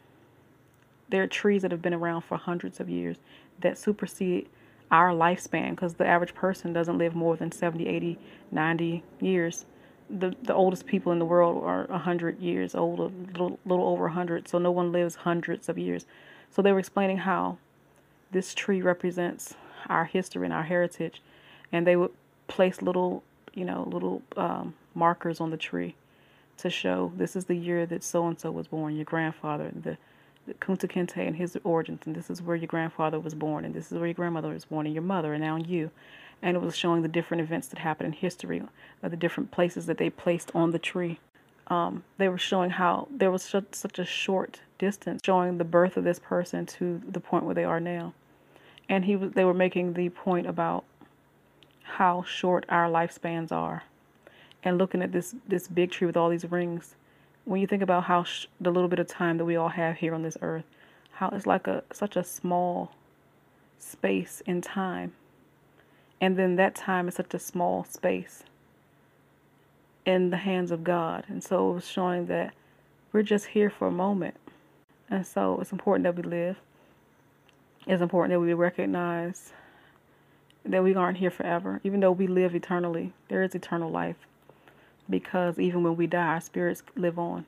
there 1.09 1.22
are 1.24 1.28
trees 1.28 1.61
that 1.61 1.72
have 1.72 1.82
been 1.82 1.93
around 1.93 2.22
for 2.22 2.38
hundreds 2.38 2.80
of 2.80 2.89
years 2.89 3.17
that 3.61 3.78
supersede 3.78 4.47
our 4.92 5.12
lifespan 5.12 5.72
because 5.72 5.96
the 5.96 6.06
average 6.06 6.34
person 6.34 6.74
doesn't 6.74 6.98
live 6.98 7.16
more 7.16 7.36
than 7.36 7.52
70, 7.52 7.88
80, 7.88 8.18
90 8.52 9.04
years. 9.20 9.66
The, 10.10 10.36
the 10.42 10.54
oldest 10.54 10.88
people 10.88 11.12
in 11.12 11.20
the 11.20 11.26
world 11.26 11.64
are 11.64 11.86
100 11.86 12.40
years 12.40 12.74
old, 12.74 13.00
a 13.00 13.04
little, 13.32 13.60
little 13.66 13.88
over 13.88 14.04
100, 14.04 14.48
so 14.48 14.58
no 14.58 14.72
one 14.72 14.92
lives 14.92 15.16
hundreds 15.16 15.70
of 15.70 15.78
years. 15.78 16.06
So 16.50 16.62
they 16.62 16.72
were 16.72 16.80
explaining 16.80 17.18
how 17.18 17.58
this 18.32 18.56
tree 18.56 18.82
represents 18.82 19.54
our 19.88 20.06
history 20.06 20.46
and 20.46 20.54
our 20.54 20.64
heritage, 20.64 21.22
and 21.72 21.86
they 21.86 21.96
would 21.96 22.12
place 22.48 22.82
little, 22.82 23.24
you 23.54 23.66
know, 23.66 23.88
little 23.92 24.24
um, 24.36 24.74
markers 24.96 25.40
on 25.40 25.52
the 25.52 25.58
tree 25.58 25.96
to 26.58 26.70
show 26.70 27.12
this 27.16 27.36
is 27.36 27.46
the 27.46 27.56
year 27.56 27.86
that 27.86 28.04
so 28.04 28.28
and 28.28 28.40
so 28.40 28.52
was 28.52 28.68
born, 28.68 28.96
your 28.96 29.06
grandfather, 29.06 29.72
the 29.74 29.98
Kunta 30.60 30.89
Kinte 30.89 31.26
and 31.26 31.36
his 31.36 31.58
origins, 31.64 32.02
and 32.06 32.16
this 32.16 32.30
is 32.30 32.41
where 32.41 32.56
your 32.56 32.68
grandfather 32.68 33.20
was 33.20 33.34
born, 33.34 33.66
and 33.66 33.74
this 33.74 33.91
is 33.91 33.97
where 33.97 34.08
your 34.08 34.14
grandmother 34.14 34.50
was 34.50 34.66
born, 34.66 34.86
and 34.86 34.95
your 34.95 35.04
mother, 35.04 35.34
and 35.34 35.43
now 35.43 35.56
you. 35.56 35.91
And 36.41 36.56
it 36.56 36.62
was 36.62 36.76
showing 36.76 37.02
the 37.02 37.08
different 37.08 37.41
events 37.41 37.68
that 37.68 37.80
happened 37.80 38.08
in 38.08 38.14
history, 38.14 38.62
uh, 39.04 39.10
the 39.10 39.18
different 39.18 39.52
places 39.52 39.86
that 39.88 39.97
they 39.97 40.10
placed 40.10 40.52
on 40.56 40.72
the 40.72 40.80
tree. 40.80 41.20
Um, 41.68 42.04
they 42.18 42.30
were 42.30 42.38
showing 42.38 42.72
how 42.72 43.08
there 43.12 43.30
was 43.30 43.43
such, 43.43 43.74
such 43.74 44.00
a 44.00 44.06
short 44.06 44.62
distance, 44.78 45.22
showing 45.24 45.58
the 45.58 45.64
birth 45.64 45.97
of 45.97 46.04
this 46.04 46.20
person 46.20 46.66
to 46.66 47.02
the 47.08 47.20
point 47.20 47.43
where 47.43 47.56
they 47.56 47.66
are 47.66 47.80
now. 47.80 48.14
And 48.88 49.06
he 49.06 49.16
they 49.16 49.43
were 49.43 49.54
making 49.54 49.93
the 49.93 50.10
point 50.10 50.47
about 50.47 50.84
how 51.84 52.24
short 52.24 52.66
our 52.70 52.89
lifespans 52.89 53.52
are, 53.52 53.84
and 54.64 54.78
looking 54.78 55.04
at 55.04 55.12
this 55.12 55.36
this 55.47 55.68
big 55.68 55.91
tree 55.91 56.08
with 56.08 56.18
all 56.18 56.30
these 56.30 56.50
rings 56.50 56.95
when 57.50 57.60
you 57.60 57.66
think 57.66 57.82
about 57.82 58.04
how 58.04 58.24
sh- 58.24 58.45
the 58.62 58.70
little 58.70 58.88
bit 58.88 59.00
of 59.00 59.08
time 59.08 59.39
that 59.39 59.45
we 59.45 59.56
all 59.56 59.70
have 59.70 59.97
here 59.97 60.14
on 60.14 60.22
this 60.22 60.38
earth, 60.43 60.66
how 61.14 61.30
it's 61.30 61.47
like 61.47 61.66
a 61.66 61.84
such 61.91 62.16
a 62.16 62.24
small 62.24 62.91
space 63.80 64.43
in 64.45 64.62
time. 64.62 65.14
And 66.22 66.38
then 66.38 66.58
that 66.58 66.76
time 66.76 67.08
is 67.08 67.16
such 67.16 67.34
a 67.34 67.39
small 67.39 67.86
space 67.86 68.43
in 70.06 70.30
the 70.30 70.38
hands 70.38 70.70
of 70.70 70.84
God. 70.84 71.26
And 71.28 71.43
so 71.43 71.72
it 71.72 71.74
was 71.74 71.88
showing 71.88 72.28
that 72.28 72.54
we're 73.12 73.24
just 73.24 73.47
here 73.47 73.72
for 73.72 73.88
a 73.88 73.91
moment. 73.91 74.36
And 75.10 75.26
so 75.26 75.58
it's 75.60 75.72
important 75.72 76.04
that 76.04 76.16
we 76.16 76.22
live. 76.22 76.58
It's 77.88 78.04
important 78.04 78.34
that 78.34 78.41
we 78.41 78.54
recognize 78.54 79.54
that 80.66 80.84
we 80.84 80.93
aren't 80.93 81.18
here 81.18 81.32
forever. 81.32 81.82
Even 81.84 82.00
though 82.00 82.12
we 82.12 82.28
live 82.28 82.54
eternally, 82.54 83.12
there 83.28 83.41
is 83.41 83.56
eternal 83.56 83.89
life 83.89 84.18
because 85.10 85.60
even 85.60 85.84
when 85.84 85.95
we 85.95 86.07
die, 86.07 86.28
our 86.28 86.41
spirits 86.41 86.84
live 86.95 87.20
on. 87.20 87.45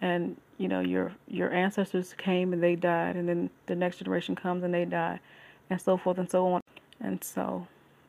And 0.00 0.36
you 0.58 0.68
know, 0.68 0.80
your 0.80 1.12
your 1.28 1.52
ancestors 1.52 2.14
came 2.16 2.52
and 2.52 2.62
they 2.62 2.76
died, 2.76 3.16
and 3.16 3.28
then 3.28 3.50
the 3.66 3.74
next 3.74 3.98
generation 3.98 4.34
comes 4.34 4.62
and 4.62 4.72
they 4.72 4.84
die, 4.84 5.20
and 5.68 5.80
so 5.80 5.96
forth 5.96 6.18
and 6.18 6.30
so 6.30 6.46
on. 6.46 6.60
And 7.00 7.22
so, 7.22 7.66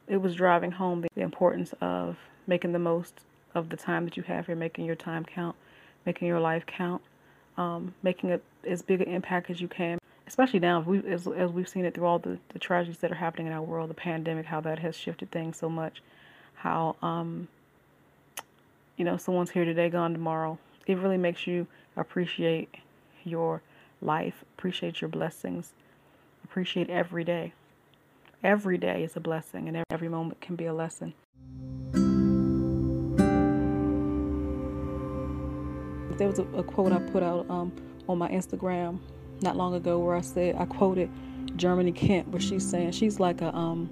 it 0.07 0.17
was 0.17 0.35
driving 0.35 0.71
home 0.71 1.01
the, 1.01 1.07
the 1.15 1.21
importance 1.21 1.73
of 1.81 2.17
making 2.47 2.71
the 2.73 2.79
most 2.79 3.21
of 3.55 3.69
the 3.69 3.77
time 3.77 4.05
that 4.05 4.17
you 4.17 4.23
have 4.23 4.47
here, 4.47 4.55
making 4.55 4.85
your 4.85 4.95
time 4.95 5.25
count, 5.25 5.55
making 6.05 6.27
your 6.27 6.39
life 6.39 6.65
count, 6.65 7.01
um, 7.57 7.93
making 8.03 8.31
a, 8.31 8.39
as 8.67 8.81
big 8.81 9.01
an 9.01 9.07
impact 9.07 9.49
as 9.49 9.61
you 9.61 9.67
can. 9.67 9.97
Especially 10.27 10.59
now, 10.59 10.79
we, 10.79 10.99
as, 11.09 11.27
as 11.27 11.51
we've 11.51 11.67
seen 11.67 11.83
it 11.83 11.93
through 11.93 12.05
all 12.05 12.19
the, 12.19 12.37
the 12.53 12.59
tragedies 12.59 12.99
that 12.99 13.11
are 13.11 13.15
happening 13.15 13.47
in 13.47 13.53
our 13.53 13.61
world, 13.61 13.89
the 13.89 13.93
pandemic, 13.93 14.45
how 14.45 14.61
that 14.61 14.79
has 14.79 14.95
shifted 14.95 15.29
things 15.31 15.57
so 15.57 15.69
much, 15.69 16.01
how 16.55 16.95
um, 17.01 17.47
you 19.01 19.05
know, 19.05 19.17
someone's 19.17 19.49
here 19.49 19.65
today, 19.65 19.89
gone 19.89 20.13
tomorrow. 20.13 20.59
It 20.85 20.95
really 20.99 21.17
makes 21.17 21.47
you 21.47 21.65
appreciate 21.97 22.69
your 23.23 23.63
life, 23.99 24.45
appreciate 24.55 25.01
your 25.01 25.07
blessings, 25.07 25.73
appreciate 26.43 26.87
every 26.87 27.23
day. 27.23 27.53
Every 28.43 28.77
day 28.77 29.03
is 29.03 29.15
a 29.15 29.19
blessing, 29.19 29.67
and 29.67 29.83
every 29.89 30.07
moment 30.07 30.39
can 30.39 30.55
be 30.55 30.67
a 30.67 30.73
lesson. 30.75 31.15
There 36.19 36.27
was 36.27 36.37
a, 36.37 36.43
a 36.55 36.61
quote 36.61 36.91
I 36.91 36.99
put 36.99 37.23
out 37.23 37.49
um, 37.49 37.71
on 38.07 38.19
my 38.19 38.29
Instagram 38.29 38.99
not 39.41 39.57
long 39.57 39.73
ago 39.73 39.97
where 39.97 40.15
I 40.15 40.21
said 40.21 40.57
I 40.59 40.65
quoted 40.65 41.09
Germany 41.55 41.91
Kent, 41.91 42.27
where 42.27 42.39
she's 42.39 42.69
saying 42.69 42.91
she's 42.91 43.19
like 43.19 43.41
a 43.41 43.51
um, 43.55 43.89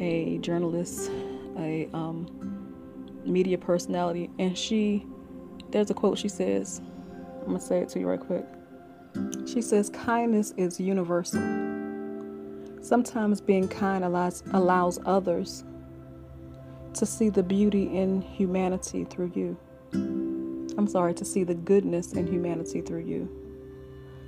a 0.00 0.38
journalist, 0.38 1.10
a 1.58 1.90
um, 1.92 2.55
media 3.26 3.58
personality, 3.58 4.30
and 4.38 4.56
she, 4.56 5.06
there's 5.70 5.90
a 5.90 5.94
quote 5.94 6.18
she 6.18 6.28
says, 6.28 6.80
I'm 7.40 7.46
gonna 7.46 7.60
say 7.60 7.80
it 7.80 7.88
to 7.90 8.00
you 8.00 8.08
right 8.08 8.20
quick. 8.20 8.44
She 9.46 9.62
says, 9.62 9.90
Kindness 9.90 10.52
is 10.56 10.80
universal. 10.80 11.40
Sometimes 12.82 13.40
being 13.40 13.68
kind 13.68 14.04
allows, 14.04 14.42
allows 14.52 14.98
others 15.06 15.64
to 16.94 17.06
see 17.06 17.28
the 17.28 17.42
beauty 17.42 17.96
in 17.96 18.22
humanity 18.22 19.04
through 19.04 19.32
you. 19.34 19.56
I'm 19.92 20.86
sorry, 20.86 21.14
to 21.14 21.24
see 21.24 21.44
the 21.44 21.54
goodness 21.54 22.12
in 22.12 22.26
humanity 22.26 22.80
through 22.80 23.04
you. 23.04 23.28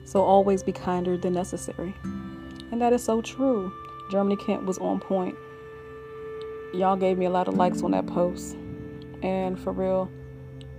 So 0.05 0.23
always 0.23 0.63
be 0.63 0.73
kinder 0.73 1.17
than 1.19 1.35
necessary. 1.35 1.95
And 2.71 2.81
that 2.81 2.93
is 2.93 3.03
so 3.03 3.21
true. 3.21 3.73
Germany 4.11 4.37
Kent 4.37 4.65
was 4.65 4.79
on 4.79 5.01
point. 5.01 5.35
Y'all 6.73 6.97
gave 6.97 7.19
me 7.19 7.27
a 7.27 7.31
lot 7.31 7.49
of 7.49 7.55
likes 7.55 7.83
on 7.83 7.91
that 7.91 8.07
post. 8.07 8.57
And 9.23 9.59
for 9.59 9.73
real, 9.73 10.11